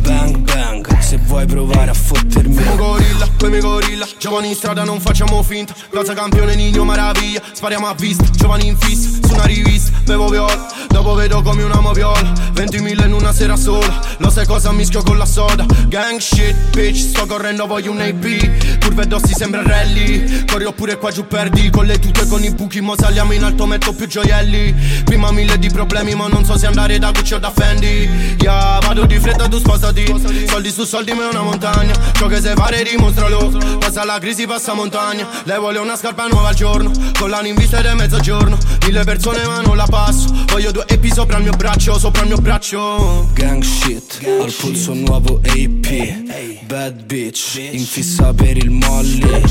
Bang 0.03 0.37
bang, 0.37 0.99
se 0.99 1.17
vuoi 1.17 1.47
provare 1.47 1.91
a 1.91 1.95
fottermi. 1.95 2.55
Fumo 2.55 2.77
gorilla, 2.77 3.27
mi 3.49 3.59
gorilla 3.59 4.07
Giovani 4.19 4.49
in 4.49 4.55
strada 4.55 4.85
non 4.85 5.01
facciamo 5.01 5.43
finta. 5.43 5.75
Plaza 5.89 6.13
campione 6.13 6.55
Nino 6.55 6.85
Maraviglia 6.85 7.41
Spariamo 7.53 7.87
a 7.87 7.95
vista, 7.95 8.25
giovani 8.25 8.67
in 8.67 8.77
fissa 8.77 9.09
Su 9.27 9.33
una 9.33 9.45
rivista, 9.45 9.97
bevo 10.05 10.29
viola 10.29 10.67
Dopo 10.89 11.15
vedo 11.15 11.41
come 11.41 11.63
una 11.63 11.81
moviola 11.81 12.33
20.000 12.55 13.07
in 13.07 13.13
una 13.15 13.33
sera 13.33 13.57
sola 13.57 14.01
Lo 14.19 14.29
sai 14.29 14.47
cosa 14.47 14.73
mischio 14.73 15.03
con 15.03 15.17
la 15.17 15.25
soda. 15.25 15.65
Gang 15.89 16.19
shit, 16.19 16.55
bitch 16.73 16.97
Sto 16.97 17.25
correndo, 17.25 17.67
voglio 17.67 17.93
un 17.93 18.01
AP 18.01 18.79
Curve 18.81 19.07
dossi 19.07 19.33
sembra 19.33 19.63
rally. 19.63 20.45
Corri 20.45 20.65
oppure 20.65 20.99
qua 20.99 21.11
giù 21.11 21.27
perdi. 21.27 21.71
Con 21.71 21.87
le 21.87 21.99
tute 21.99 22.27
con 22.27 22.45
i 22.45 22.53
buchi 22.53 22.81
Mo 22.81 22.95
saliamo 22.97 23.33
in 23.33 23.45
alto, 23.45 23.65
metto 23.67 23.95
più 23.95 24.07
gioielli. 24.07 24.75
Prima 25.05 25.31
mille 25.33 25.59
di 25.59 25.71
problemi 25.71 26.15
Ma 26.15 26.27
non 26.27 26.45
so 26.45 26.59
se 26.59 26.67
andare 26.67 26.99
da 26.99 27.11
Gucci 27.11 27.35
o 27.35 27.39
da 27.39 27.51
Fendi 27.51 27.70
Yeah, 27.79 28.81
vado 28.81 29.07
di 29.07 29.19
fretta, 29.21 29.47
tu 29.47 29.59
spostati. 29.59 30.05
Soldi 30.49 30.71
su 30.71 30.85
soldi 30.85 31.13
ma 31.13 31.27
è 31.27 31.31
una 31.31 31.43
montagna. 31.43 31.95
Ciò 32.15 32.27
che 32.27 32.41
sai 32.41 32.55
fare 32.57 32.83
dimostralo. 32.83 33.79
Passa 33.79 34.05
la 34.05 34.19
crisi, 34.19 34.47
passa 34.47 34.75
montagna. 34.75 35.27
Lei 35.45 35.59
vuole 35.59 35.79
una 35.79 35.97
scarpa 35.97 36.27
nuova 36.27 36.49
al 36.49 36.55
giorno. 36.55 36.91
Con 37.19 37.31
l'anno 37.31 37.47
in 37.47 37.55
vista 37.55 37.79
ed 37.79 37.87
è 37.87 37.95
mezzogiorno. 37.95 38.59
Mille 38.87 39.05
persone 39.05 39.45
ma 39.47 39.61
non 39.61 39.77
la 39.77 39.87
passo. 39.89 40.27
Voglio 40.49 40.73
due 40.73 40.85
EP 40.89 41.05
sopra 41.07 41.37
il 41.37 41.45
mio 41.45 41.53
braccio 41.53 41.99
Sopra 41.99 42.23
il 42.23 42.29
mio 42.29 42.39
braccio. 42.39 43.29
Gang 43.35 43.63
shit, 43.63 44.21
al 44.25 44.53
polso 44.53 44.93
nuovo 44.95 45.41
AP 45.45 46.65
Bad 46.67 47.05
bitch, 47.05 47.57
in 47.73 47.85
fissa 47.85 48.33
per 48.33 48.57
il 48.57 48.71
molly. 48.71 49.43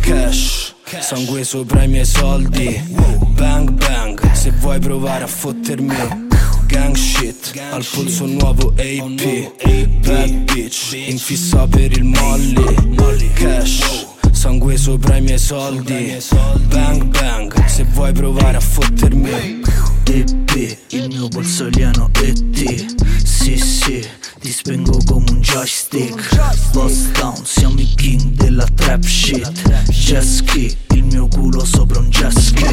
Cash, 0.00 0.74
sangue 1.00 1.44
sopra 1.44 1.82
i 1.82 1.88
miei 1.88 2.04
soldi. 2.04 2.80
Bang 3.34 3.70
bang, 3.70 4.32
se 4.32 4.52
vuoi 4.52 4.78
provare 4.78 5.24
a 5.24 5.28
fottermi 5.28 6.29
Gang 6.70 6.94
shit, 6.94 7.52
al 7.72 7.84
polso 7.84 8.26
nuovo 8.26 8.72
AP 8.76 9.52
Bad 10.02 10.52
bitch, 10.52 10.92
in 10.92 11.18
fissa 11.18 11.66
per 11.66 11.90
il 11.90 12.04
molly. 12.04 13.32
Cash, 13.34 14.06
sangue 14.30 14.76
sopra 14.76 15.16
i 15.16 15.20
miei 15.20 15.38
soldi. 15.38 16.16
Bang 16.68 17.04
bang, 17.06 17.64
se 17.66 17.84
vuoi 17.92 18.12
provare 18.12 18.56
a 18.56 18.60
fottermi. 18.60 19.60
EP, 20.04 20.78
il 20.90 21.08
mio 21.08 21.28
polso 21.28 21.64
alieno 21.64 22.10
ET 22.20 23.24
Sì 23.24 23.56
sì, 23.56 24.04
ti 24.40 24.52
spengo 24.52 24.96
come 25.06 25.30
un 25.30 25.40
joystick. 25.40 26.70
Bust 26.72 27.18
down, 27.18 27.44
siamo 27.44 27.80
i 27.80 27.92
king 27.96 28.34
della 28.34 28.66
trap 28.74 29.04
shit. 29.04 29.88
Jet 29.88 30.22
ski, 30.22 30.76
il 30.94 31.04
mio 31.04 31.26
culo 31.26 31.64
sopra 31.64 31.98
un 31.98 32.08
jet 32.10 32.36
ski. 32.38 32.64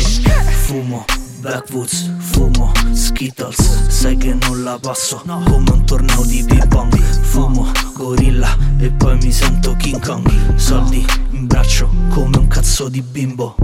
Fumo, 0.66 1.06
backwoods 1.48 2.12
Fumo, 2.20 2.72
Skittles, 2.92 3.88
sai 3.88 4.18
che 4.18 4.34
non 4.34 4.64
la 4.64 4.78
passo. 4.80 5.22
Come 5.26 5.72
un 5.72 5.86
torneo 5.86 6.26
di 6.26 6.44
ping 6.46 6.68
pong 6.68 6.94
Fumo, 6.98 7.72
gorilla 7.94 8.56
e 8.78 8.92
poi 8.92 9.18
mi 9.22 9.32
sento 9.32 9.74
King 9.78 10.04
Kong. 10.06 10.56
Soldi 10.56 11.06
in 11.32 11.48
braccio 11.48 11.90
come 12.10 12.38
un 12.38 12.48
cazzo 12.48 12.90
di 12.90 13.02
bimbo. 13.02 13.56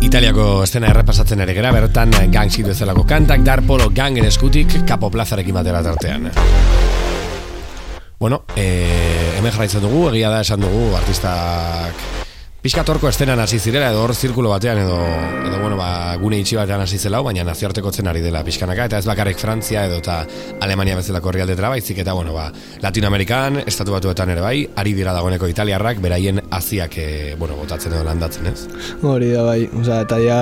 Italiako 0.00 0.62
estena 0.62 0.86
errepasatzen 0.88 1.40
ari 1.40 1.54
gara, 1.54 1.72
bertan 1.72 2.12
gang 2.30 2.50
zitu 2.50 2.70
ezalako 2.70 3.02
kantak, 3.04 3.40
darpolo 3.42 3.88
gangen 3.90 4.28
eskutik, 4.28 4.84
kapo 4.84 5.08
plazarekin 5.10 5.54
batera 5.54 5.82
tartean. 5.82 6.30
Bueno, 8.18 8.44
eh, 8.56 9.34
hemen 9.38 9.52
jarraitzen 9.52 9.82
dugu, 9.82 10.08
egia 10.12 10.30
da 10.30 10.40
esan 10.44 10.62
dugu, 10.62 10.94
artistak 10.96 12.04
Piskatorko 12.64 13.10
estenan 13.10 13.36
hasi 13.42 13.58
zirela 13.60 13.90
edo 13.92 14.00
hor 14.00 14.14
zirkulo 14.16 14.48
batean 14.48 14.78
edo 14.86 14.94
edo 14.96 15.58
bueno, 15.60 15.76
ba, 15.76 16.14
gune 16.16 16.38
itxi 16.40 16.56
batean 16.56 16.80
hasi 16.80 16.96
zela, 16.96 17.18
baina 17.20 17.42
nazioartekotzen 17.44 18.06
ari 18.08 18.22
dela 18.24 18.40
pizkanaka 18.46 18.86
eta 18.88 19.00
ez 19.02 19.04
bakarrik 19.04 19.36
Frantzia 19.36 19.82
edo 19.84 19.98
ta 20.00 20.14
Alemania 20.64 20.94
bezalako 20.96 21.28
herrialdetara 21.28 21.68
baizik 21.74 21.98
eta 22.00 22.14
bueno, 22.16 22.32
ba, 22.32 22.46
Latinoamerikan, 22.80 23.58
estatu 23.66 23.92
batuetan 23.92 24.32
ere 24.32 24.40
bai, 24.40 24.54
ari 24.80 24.94
dira 24.96 25.12
dagoeneko 25.12 25.50
italiarrak 25.52 26.00
beraien 26.00 26.40
aziak 26.56 26.96
eh, 27.02 27.34
bueno, 27.36 27.58
botatzen 27.60 27.92
edo 27.92 28.06
landatzen, 28.06 28.48
ez? 28.48 28.94
Hori 29.02 29.28
da 29.34 29.42
bai, 29.44 29.66
osea, 29.82 29.98
eta 30.06 30.22
ja 30.24 30.38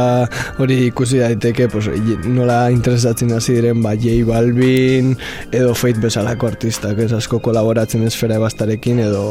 hori 0.63 0.77
ikusi 0.93 1.19
daiteke, 1.25 1.67
pues, 1.75 1.91
nola 2.23 2.69
interesatzen 2.71 3.35
hasi 3.35 3.57
diren 3.59 3.83
ba 3.83 3.97
J 3.99 4.21
Balvin 4.31 5.17
edo 5.51 5.75
Fate 5.75 6.07
bezalako 6.07 6.53
artistak, 6.55 7.03
ez 7.03 7.11
asko 7.19 7.43
kolaboratzen 7.43 8.07
esfera 8.07 8.39
bastarekin 8.39 9.03
edo 9.09 9.25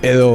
edo 0.00 0.32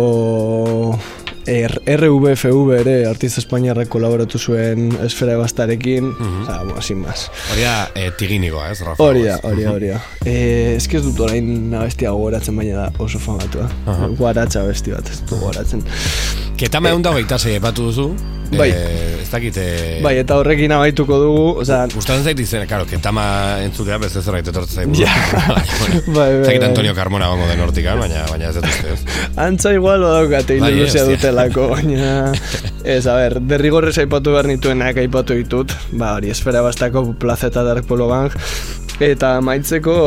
R 1.49 1.81
RVFV 1.97 2.73
ere 2.77 2.95
artista 3.09 3.41
espainiarrak 3.41 3.89
kolaboratu 3.89 4.39
zuen 4.39 4.91
esfera 5.03 5.37
bastarekin, 5.37 6.03
mm 6.05 6.15
-hmm. 6.15 6.41
oza, 6.43 6.63
bueno, 6.63 6.81
sin 6.81 6.97
más. 6.97 7.31
Hori 7.51 7.61
da, 7.61 7.89
eh, 7.95 8.11
tiginikoa, 8.17 8.69
ez, 8.71 8.79
Rafa? 8.81 9.03
Hori 9.03 9.23
da, 9.23 9.39
hori 9.43 9.63
da, 9.63 9.71
hori 9.71 9.87
da. 9.87 10.01
Eh, 10.25 10.75
ez 10.75 10.87
dut 11.03 11.19
orain 11.19 11.69
nabestia 11.71 12.11
gogoratzen 12.11 12.55
baina 12.55 12.75
da 12.75 12.91
oso 12.97 13.19
famatua. 13.19 13.69
Uh 13.85 13.93
-huh. 13.93 14.17
Guaratxa 14.17 14.63
besti 14.63 14.91
bat, 14.91 15.09
ez 15.09 15.19
dut 15.21 15.39
gogoratzen. 15.39 15.83
Ketama 16.57 16.89
egun 16.89 17.01
dago 17.01 17.37
zei 17.37 17.55
epatu 17.55 17.83
duzu, 17.83 18.15
Bai. 18.57 18.69
Eh, 18.71 19.21
ez 19.21 19.29
dakit... 19.29 19.57
Eh... 19.61 19.99
Bai, 20.03 20.15
eta 20.21 20.39
horrekin 20.39 20.71
amaituko 20.73 21.19
dugu, 21.21 21.43
oza... 21.61 21.83
Gustatzen 21.93 22.25
zait 22.25 22.39
izan, 22.41 22.65
karo, 22.69 22.87
ketama 22.89 23.25
entzutea 23.65 23.99
beste 24.01 24.23
zerbait 24.23 24.47
etortzen 24.49 24.83
zaibu. 24.83 24.97
Ja. 24.97 25.11
bai, 25.51 25.65
bai, 26.07 26.29
bai. 26.39 26.47
Zagit 26.47 26.65
Antonio 26.65 26.95
Carmona 26.97 27.29
gongo 27.29 27.49
den 27.49 27.61
hortikan, 27.65 28.01
baina, 28.01 28.23
baina 28.31 28.49
ez 28.49 28.55
dut 28.57 28.65
uste? 28.69 28.95
Antza 29.45 29.73
igual 29.75 30.05
badaukate 30.05 30.57
Bai, 30.63 30.71
ilusia 30.77 31.03
ez, 31.05 31.13
dutelako, 31.13 31.69
baina... 31.75 32.09
Ez, 32.79 33.03
a 33.05 33.19
ber, 33.19 33.37
derrigorrez 33.51 33.97
aipatu 34.01 34.33
behar 34.33 34.49
nituenak 34.49 34.97
aipatu 35.03 35.37
ditut, 35.37 35.75
ba, 35.91 36.15
hori, 36.17 36.33
esfera 36.33 36.63
bastako 36.65 37.11
plaza 37.19 37.51
eta 37.51 37.65
Dark 37.67 37.85
Polo 37.89 38.09
Gang, 38.09 38.33
eta 39.03 39.35
amaitzeko, 39.43 39.99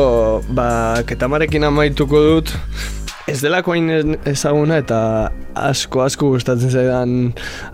ba, 0.57 0.67
ketamarekin 1.07 1.69
amaituko 1.69 2.25
dut, 2.27 2.53
Ez 3.23 3.39
delako 3.39 3.71
hain 3.71 4.17
ezaguna 4.27 4.81
eta 4.81 4.97
asko 5.55 6.01
asko 6.03 6.33
gustatzen 6.33 6.73
zaidan 6.73 7.13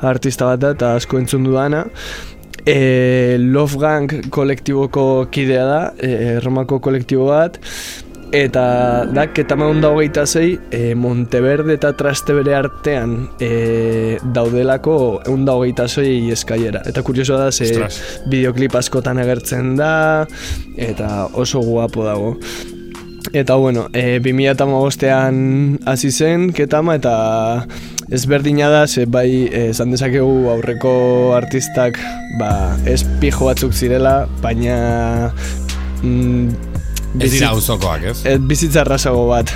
artista 0.06 0.46
bat 0.52 0.62
da 0.62 0.74
eta 0.76 0.92
asko 1.00 1.18
entzun 1.18 1.48
dudana. 1.48 1.86
E, 2.70 3.38
Love 3.42 3.80
Gang 3.82 4.14
kolektiboko 4.30 5.26
kidea 5.34 5.66
da, 5.66 5.80
e, 5.98 6.38
Romako 6.44 6.78
kolektibo 6.86 7.32
bat, 7.32 7.58
eta 8.36 8.64
da, 9.10 9.26
ketama 9.34 9.72
honda 9.72 9.90
hogeita 9.90 10.28
zei, 10.28 10.52
e, 10.70 10.94
Monteverde 10.94 11.80
eta 11.80 11.96
Trastevere 11.98 12.54
artean 12.54 13.16
e, 13.42 14.20
daudelako 14.22 14.98
honda 15.32 15.58
hogeita 15.58 15.88
zei 15.90 16.30
eskaiera. 16.36 16.84
Eta 16.86 17.02
kurioso 17.02 17.40
da, 17.42 17.50
ze 17.50 17.88
bideoklip 18.30 18.76
askotan 18.78 19.18
agertzen 19.24 19.74
da, 19.80 19.94
eta 20.78 21.26
oso 21.34 21.66
guapo 21.66 22.06
dago. 22.06 22.36
Eta 23.34 23.56
bueno, 23.56 23.88
e, 23.94 24.20
2008an 24.24 25.80
hasi 25.86 26.12
zen 26.12 26.50
ketama 26.56 26.96
eta 26.98 27.66
ezberdina 28.10 28.70
da, 28.72 28.88
ze 28.88 29.06
bai 29.06 29.50
esan 29.54 29.92
dezakegu 29.94 30.50
aurreko 30.56 31.36
artistak 31.38 32.00
ba, 32.40 32.78
ez 32.86 33.04
pijo 33.22 33.52
batzuk 33.52 33.74
zirela, 33.74 34.24
baina 34.42 35.32
mm, 36.02 36.70
Ez 37.18 37.32
dira 37.34 37.50
auzokoak, 37.56 38.04
ez? 38.06 38.18
Ez 38.30 38.38
bizitza 38.38 38.84
rasago 38.86 39.24
bat 39.32 39.50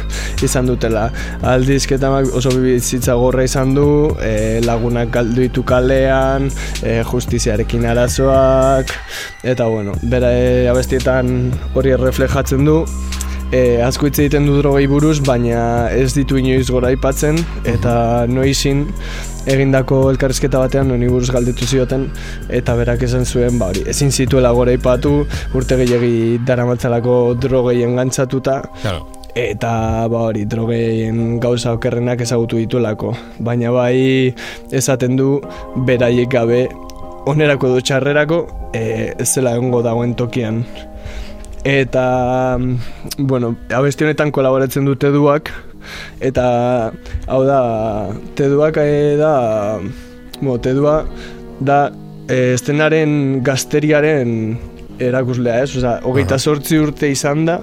izan 0.43 0.65
dutela. 0.65 1.03
Aldiz 1.45 1.83
ketamak 1.87 2.31
oso 2.33 2.49
bizitza 2.57 3.13
gorra 3.21 3.45
izan 3.45 3.75
du, 3.77 3.85
e, 4.25 4.59
lagunak 4.65 5.11
galdu 5.13 5.43
ditu 5.45 5.61
kalean, 5.67 6.49
e, 6.81 6.95
justiziarekin 7.05 7.85
arazoak, 7.91 8.95
eta 9.45 9.69
bueno, 9.69 9.93
bera 10.01 10.33
e, 10.33 10.65
abestietan 10.71 11.53
hori 11.77 11.93
reflejatzen 12.01 12.65
du, 12.65 12.81
e, 13.53 13.81
asko 13.85 14.09
hitz 14.09 14.17
egiten 14.23 14.47
du 14.49 14.57
drogei 14.57 14.87
buruz, 14.89 15.19
baina 15.25 15.89
ez 15.93 16.11
ditu 16.17 16.39
inoiz 16.41 16.65
gora 16.71 16.89
aipatzen 16.93 17.39
eta 17.69 17.93
noizin 18.29 18.87
egindako 19.49 19.99
elkarrizketa 20.13 20.61
batean 20.63 20.89
noni 20.91 21.09
buruz 21.11 21.29
galdetu 21.35 21.67
zioten 21.67 22.07
eta 22.61 22.75
berak 22.79 23.03
esan 23.07 23.25
zuen 23.25 23.59
ba 23.59 23.69
hori 23.71 23.83
ezin 23.93 24.11
zituela 24.11 24.53
gora 24.55 24.71
aipatu 24.71 25.17
urte 25.59 25.77
gehiagi 25.81 26.39
daramatzalako 26.47 27.17
drogei 27.43 27.83
engantzatuta 27.83 28.61
claro. 28.81 29.03
eta 29.35 29.73
ba 30.13 30.23
hori 30.29 30.45
drogeien 30.45 31.39
gauza 31.43 31.75
okerrenak 31.75 32.23
ezagutu 32.25 32.61
dituelako 32.63 33.11
baina 33.39 33.75
bai 33.75 34.33
esaten 34.71 35.19
du 35.19 35.35
beraiek 35.89 36.31
gabe 36.31 36.63
onerako 37.27 37.75
du 37.75 37.83
txarrerako 37.83 38.39
e, 38.71 39.13
ez 39.19 39.29
zela 39.29 39.57
egongo 39.59 39.83
dagoen 39.83 40.15
tokian 40.15 40.63
eta 41.63 42.57
bueno, 43.17 43.55
abesti 43.71 44.03
honetan 44.03 44.31
kolaboratzen 44.35 44.85
dute 44.85 45.11
duak 45.15 45.51
eta 46.23 46.91
hau 47.27 47.41
da 47.47 47.59
teduak 48.35 48.77
e, 48.83 49.15
da 49.19 49.33
bueno, 50.41 50.59
tedua 50.59 50.95
da 51.59 51.87
e, 52.27 52.53
estenaren 52.53 53.41
gazteriaren 53.43 54.59
erakuslea, 55.09 55.63
ez? 55.63 55.75
Osa, 55.79 55.97
hogeita 56.07 56.37
sortzi 56.39 56.77
urte 56.81 57.09
izan 57.11 57.45
da, 57.47 57.59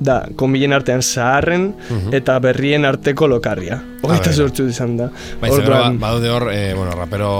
da, 0.00 0.20
konbilen 0.38 0.74
artean 0.76 1.02
zaharren 1.02 1.70
eta 2.16 2.38
berrien 2.42 2.84
arteko 2.88 3.28
lokarria. 3.30 3.80
Hogeita 4.02 4.32
sortzi 4.32 4.66
izan 4.70 4.96
da. 4.98 5.10
Bai, 5.40 5.50
Hor, 5.52 5.64
ba, 5.68 5.80
badaude 5.92 6.30
hor, 6.32 6.48
eh, 6.52 6.72
bueno, 6.76 6.94
rapero, 6.96 7.30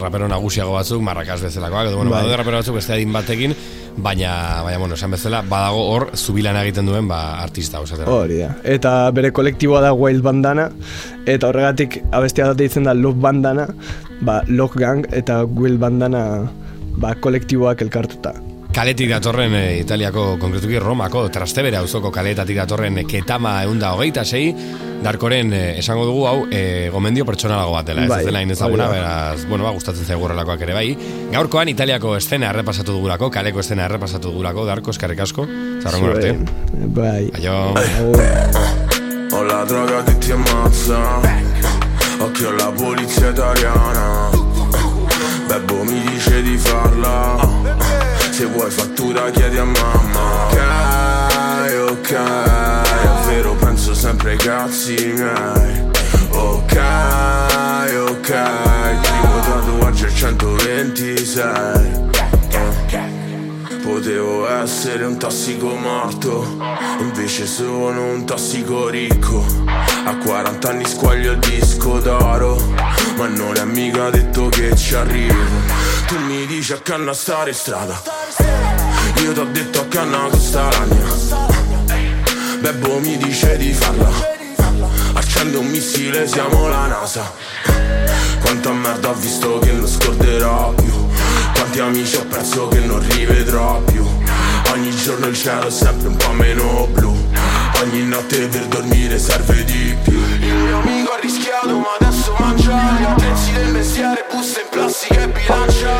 rapero 0.00 0.28
nagusiago 0.30 0.76
batzuk, 0.76 1.02
marrakaz 1.02 1.40
bezalakoak, 1.42 1.88
edo, 1.88 1.96
bueno, 1.96 2.10
Bai. 2.12 2.22
badaude 2.22 2.38
rapero 2.42 2.60
batzuk 2.62 2.78
beste 2.78 2.94
adin 2.96 3.12
batekin, 3.12 3.54
baina, 3.96 4.62
baina, 4.64 4.78
bueno, 4.78 4.98
esan 4.98 5.14
bezala, 5.14 5.42
badago 5.48 5.84
hor, 5.92 6.08
zubilan 6.14 6.56
egiten 6.62 6.86
duen, 6.86 7.08
ba, 7.10 7.40
artista, 7.42 7.80
osatera. 7.80 8.10
Hori 8.10 8.40
da. 8.42 8.50
Eta 8.64 8.96
bere 9.14 9.32
kolektiboa 9.34 9.82
da 9.84 9.94
Wild 9.94 10.22
Bandana, 10.22 10.68
eta 11.26 11.50
horregatik 11.50 12.00
abestia 12.12 12.50
da 12.50 12.58
deitzen 12.58 12.86
da 12.86 12.94
Love 12.94 13.20
Bandana, 13.20 13.68
ba, 14.22 14.42
Love 14.48 14.78
Gang 14.78 15.08
eta 15.12 15.42
Wild 15.44 15.82
Bandana 15.82 16.24
ba, 16.98 17.14
kolektiboak 17.20 17.82
elkartuta. 17.82 18.34
Kaletik 18.74 19.06
datorren 19.06 19.52
e, 19.54 19.78
Italiako, 19.78 20.34
konkretuki 20.42 20.80
Romako, 20.82 21.28
Trastevere 21.30 21.78
auzoko 21.78 22.10
kaletatik 22.10 22.56
datorren 22.58 22.98
e, 22.98 23.04
Ketama 23.06 23.52
eunda 23.62 23.92
hogeita 23.94 24.24
sei, 24.26 24.48
Darkoren 25.04 25.52
e, 25.54 25.60
esango 25.78 26.02
dugu 26.08 26.24
hau 26.26 26.40
e, 26.50 26.88
gomendio 26.90 27.22
pertsonalago 27.28 27.76
bat 27.76 27.86
dela, 27.86 28.02
ez 28.02 28.10
Bai, 28.10 28.18
ez 28.24 28.26
dela 28.26 28.42
inezaguna, 28.42 28.88
hori 28.88 28.98
da. 28.98 29.04
beraz, 29.04 29.44
bueno, 29.46 29.68
ba, 29.68 29.70
gustatzen 29.76 30.08
zaigu 30.08 30.26
horrelakoak 30.26 30.66
ere 30.66 30.74
bai. 30.74 30.88
Gaurkoan 31.30 31.70
Italiako 31.70 32.16
estena 32.18 32.50
errepasatu 32.50 32.96
dugulako, 32.96 33.30
kaleko 33.30 33.62
estena 33.62 33.86
errepasatu 33.86 34.32
dugulako, 34.32 34.66
Darko, 34.66 34.90
eskerrik 34.90 35.22
asko, 35.22 35.46
zarrongo 35.78 36.10
arte. 36.16 36.34
Bai. 36.98 37.30
Aio. 37.38 37.58
Ho 39.34 39.42
la 39.42 39.64
droga 39.64 40.02
che 40.04 40.18
ti 40.18 40.30
ammazza 40.30 41.20
Occhio 42.20 42.50
alla 42.50 42.70
polizia 42.70 43.30
italiana 43.30 44.30
Bebbo 45.48 45.82
mi 45.82 46.00
dice 46.06 46.42
di 46.42 46.56
farla 46.56 48.03
Se 48.34 48.46
vuoi 48.46 48.68
fattura 48.68 49.30
chiedi 49.30 49.58
a 49.58 49.64
mamma 49.64 50.46
Ok, 50.46 50.58
ok 51.88 52.10
È 52.10 53.26
vero 53.28 53.54
penso 53.54 53.94
sempre 53.94 54.32
ai 54.32 54.36
cazzi 54.38 55.14
miei 55.14 55.88
Ok, 56.30 56.76
ok 58.08 58.32
Primo 59.02 59.40
tatuaggio 59.40 60.06
è 60.06 60.10
126 60.12 62.02
Potevo 63.84 64.48
essere 64.48 65.04
un 65.04 65.18
tossico 65.18 65.74
morto, 65.76 66.56
invece 67.00 67.46
sono 67.46 68.14
un 68.14 68.24
tossico 68.24 68.88
ricco. 68.88 69.44
A 69.66 70.16
40 70.16 70.68
anni 70.70 70.86
squaglio 70.86 71.32
il 71.32 71.38
disco 71.38 71.98
d'oro, 71.98 72.56
ma 73.18 73.26
non 73.28 73.54
è 73.56 73.64
mica 73.64 74.08
detto 74.08 74.48
che 74.48 74.74
ci 74.74 74.94
arrivo. 74.94 75.83
Tu 76.06 76.18
mi 76.18 76.46
dici 76.46 76.72
a 76.72 76.78
canna 76.78 77.12
stare 77.12 77.52
strada, 77.52 78.00
io 79.22 79.32
t'ho 79.32 79.44
detto 79.44 79.80
a 79.80 79.86
canna 79.86 80.18
questa 80.28 80.68
lagna. 80.70 81.04
Bebbo 82.60 83.00
mi 83.00 83.16
dice 83.16 83.56
di 83.56 83.72
farla, 83.72 84.10
accendo 85.14 85.60
un 85.60 85.66
missile, 85.66 86.28
siamo 86.28 86.68
la 86.68 86.86
NASA. 86.86 87.32
Quanta 88.40 88.72
merda 88.72 89.08
ho 89.08 89.14
visto 89.14 89.58
che 89.60 89.72
non 89.72 89.88
scorderò 89.88 90.74
più. 90.74 91.08
Quanti 91.54 91.80
amici 91.80 92.16
ho 92.16 92.24
perso 92.26 92.68
che 92.68 92.80
non 92.80 93.04
rivedrò 93.08 93.80
più. 93.80 94.06
Ogni 94.72 94.94
giorno 94.94 95.26
il 95.26 95.36
cielo 95.36 95.66
è 95.66 95.70
sempre 95.70 96.08
un 96.08 96.16
po' 96.16 96.32
meno 96.32 96.86
blu. 96.92 97.16
Ogni 97.82 98.02
notte 98.04 98.46
per 98.48 98.66
dormire 98.66 99.18
serve 99.18 99.64
di 99.64 99.96
più. 100.02 100.18
Il 100.40 100.54
mio 100.54 100.78
amico 100.80 101.16
rischiato 101.20 101.78
ma 101.78 101.96
adesso 101.98 102.13
posso 102.34 102.42
mangiare 102.42 103.14
Pezzi 103.16 103.52
del 103.52 103.72
mestiere, 103.72 104.26
busta 104.30 104.60
in 104.60 104.66
plastica 104.70 105.22
e 105.22 105.28
bilancia. 105.28 105.90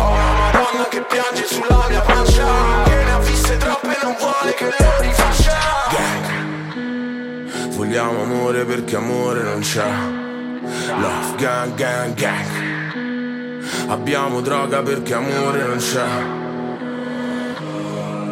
Ho 0.00 0.10
una 0.10 0.32
madonna 0.32 0.88
che 0.88 1.02
piange 1.02 1.46
sulla 1.46 1.86
mia 1.88 2.00
pancia. 2.00 2.46
Che 2.84 2.94
ne 3.04 3.12
ha 3.12 3.18
viste 3.18 3.56
troppe 3.56 3.88
e 3.88 3.98
non 4.02 4.16
vuole 4.18 4.54
che 4.54 4.64
le 4.64 5.00
rifaccia. 5.00 5.52
Gang. 5.90 7.68
Vogliamo 7.74 8.22
amore 8.22 8.64
perché 8.64 8.96
amore 8.96 9.42
non 9.42 9.60
c'è. 9.60 9.90
Love 10.98 11.36
gang 11.36 11.74
gang 11.74 12.14
gang. 12.14 12.72
Abbiamo 13.88 14.40
droga 14.40 14.82
perché 14.82 15.14
amore 15.14 15.66
non 15.66 15.78
c'è. 15.78 16.06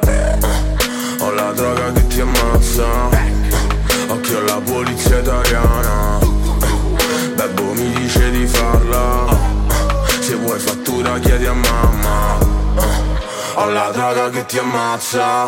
Eh, 0.08 0.38
ho 1.20 1.30
la 1.32 1.52
droga 1.52 1.92
che 1.92 2.06
ti 2.06 2.20
ammazza. 2.20 3.30
Occhio 4.08 4.38
alla 4.38 4.60
polizia 4.60 5.18
italiana 5.18 6.01
mi 7.82 7.92
dice 7.94 8.30
di 8.30 8.46
farla. 8.46 9.26
Se 10.20 10.34
vuoi 10.36 10.58
fattura 10.58 11.18
chiedi 11.18 11.46
a 11.46 11.52
mamma. 11.52 12.38
Ho 13.54 13.68
la 13.70 13.90
droga 13.90 14.30
che 14.30 14.46
ti 14.46 14.58
ammazza. 14.58 15.46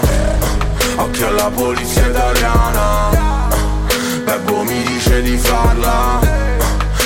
Occhio 0.97 1.27
alla 1.29 1.51
polizia 1.51 2.07
italiana. 2.09 3.49
Bebbo 4.25 4.63
mi 4.65 4.83
dice 4.83 5.23
di 5.23 5.37
farla. 5.37 6.21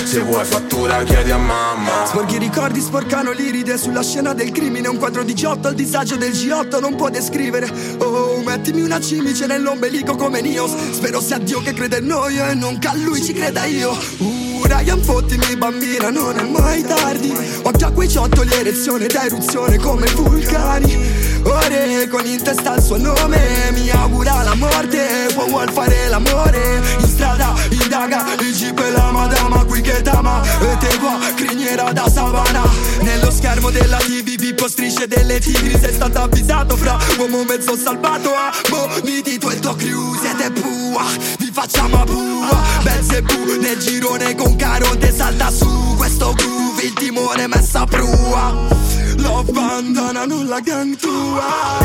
Se 0.04 0.20
vuoi 0.20 0.44
fattura 0.44 1.02
chiedi 1.02 1.30
a 1.30 1.36
mamma. 1.36 2.06
Sporchi 2.06 2.36
i 2.36 2.38
ricordi 2.38 2.80
sporcano 2.80 3.30
l'iride 3.32 3.76
Sulla 3.76 4.02
scena 4.02 4.32
del 4.32 4.50
crimine. 4.50 4.88
Un 4.88 4.96
quadro 4.96 5.22
di 5.22 5.34
Giotto 5.34 5.68
Il 5.68 5.74
disagio 5.74 6.16
del 6.16 6.30
G8 6.30 6.80
non 6.80 6.96
può 6.96 7.10
descrivere. 7.10 7.70
Oh, 7.98 8.40
mettimi 8.42 8.80
una 8.80 8.98
cimice 9.00 9.46
nell'ombelico 9.46 10.16
come 10.16 10.40
Nios. 10.40 10.74
Spero 10.92 11.20
sia 11.20 11.36
Dio 11.36 11.60
che 11.60 11.74
crede 11.74 11.98
in 11.98 12.06
noi 12.06 12.38
E 12.38 12.54
non 12.54 12.78
che 12.78 12.88
a 12.88 12.94
lui 12.94 13.22
ci 13.22 13.34
creda 13.34 13.66
io. 13.66 13.90
Uh, 13.90 14.37
Ryan 14.68 15.02
fottimi 15.02 15.56
bambina 15.56 16.10
Non 16.10 16.38
è 16.38 16.42
mai 16.42 16.82
tardi. 16.82 17.32
Occhio 17.62 17.86
a 17.86 17.90
quei 17.90 18.08
ciottoli 18.08 18.52
erezione 18.52 19.06
da 19.06 19.24
eruzione 19.24 19.78
come 19.78 20.06
vulcani 20.14 21.37
Ore 21.44 22.08
con 22.08 22.26
in 22.26 22.42
testa 22.42 22.74
il 22.74 22.82
suo 22.82 22.96
nome 22.96 23.70
Mi 23.72 23.90
augura 23.90 24.42
la 24.42 24.54
morte. 24.54 25.28
Poi 25.34 25.48
vuol 25.48 25.70
fare 25.70 26.08
l'amore 26.08 26.80
In 27.00 27.08
strada 27.08 27.54
indaga 27.70 28.24
Il 28.40 28.54
jeep 28.54 28.78
e 28.78 28.90
la 28.90 29.10
madama 29.10 29.64
qui 29.64 29.80
che 29.80 30.02
t'ama. 30.02 30.42
E 30.42 30.76
te 30.78 30.98
qua 30.98 31.18
criniera 31.34 31.92
da 31.92 32.08
savana. 32.08 32.62
Nello 33.00 33.30
schermo 33.30 33.70
della 33.70 33.98
tv 33.98 34.36
Pippo 34.36 34.68
strisce 34.68 35.06
delle 35.06 35.38
tigri 35.40 35.78
Sei 35.78 35.92
stato 35.92 36.20
avvisato 36.20 36.76
fra 36.76 36.98
uomo 37.18 37.44
mezzo 37.44 37.76
salvato. 37.76 38.30
A 38.34 38.52
Moniti 38.70 39.38
tu 39.38 39.48
e 39.48 39.54
il 39.54 39.60
tuo 39.60 39.74
crew 39.74 40.14
Siete 40.14 40.50
pua 40.50 41.04
Vi 41.38 41.50
facciamo 41.52 42.02
a 42.02 42.04
bua 42.04 42.60
Belzebù 42.82 43.60
nel 43.60 43.78
girone 43.78 44.34
con 44.34 44.56
carote 44.56 45.12
salta 45.14 45.50
su 45.50 45.94
Questo 45.96 46.32
groove 46.32 46.82
il 46.82 46.92
timore 46.92 47.46
messa 47.46 47.80
a 47.80 47.86
prua 47.86 48.97
Love 49.18 49.52
bandana 49.52 50.24
non 50.26 50.46
la 50.48 50.60
gang 50.60 50.96
tua. 50.96 51.78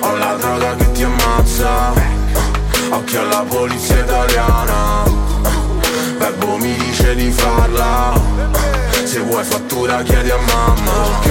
Ho 0.00 0.16
la 0.16 0.34
droga 0.36 0.74
che 0.76 0.92
ti 0.92 1.02
ammazza. 1.02 1.92
Occhio 2.90 3.20
alla 3.20 3.44
polizia 3.48 3.98
italiana. 4.00 5.02
Bebbo 6.18 6.56
mi 6.58 6.74
dice 6.76 7.14
di 7.14 7.30
farla. 7.30 8.12
Se 9.04 9.20
vuoi 9.20 9.44
fattura 9.44 10.02
chiedi 10.02 10.30
a 10.30 10.36
mamma. 10.36 10.92
Ok, 11.18 11.30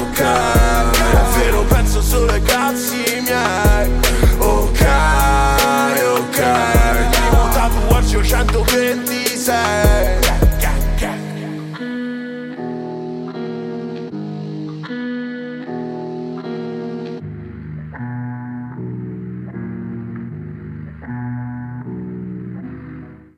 ok. 0.00 0.20
È 0.20 1.38
vero 1.38 1.62
penso 1.64 2.02
solo 2.02 2.30
ai 2.32 2.42
cazzi 2.42 3.22
miei. 3.22 3.90
Ok, 4.38 4.86
ok. 6.18 6.38
Primo 7.10 7.48
tatuaggio 7.52 8.22
126 8.22 10.18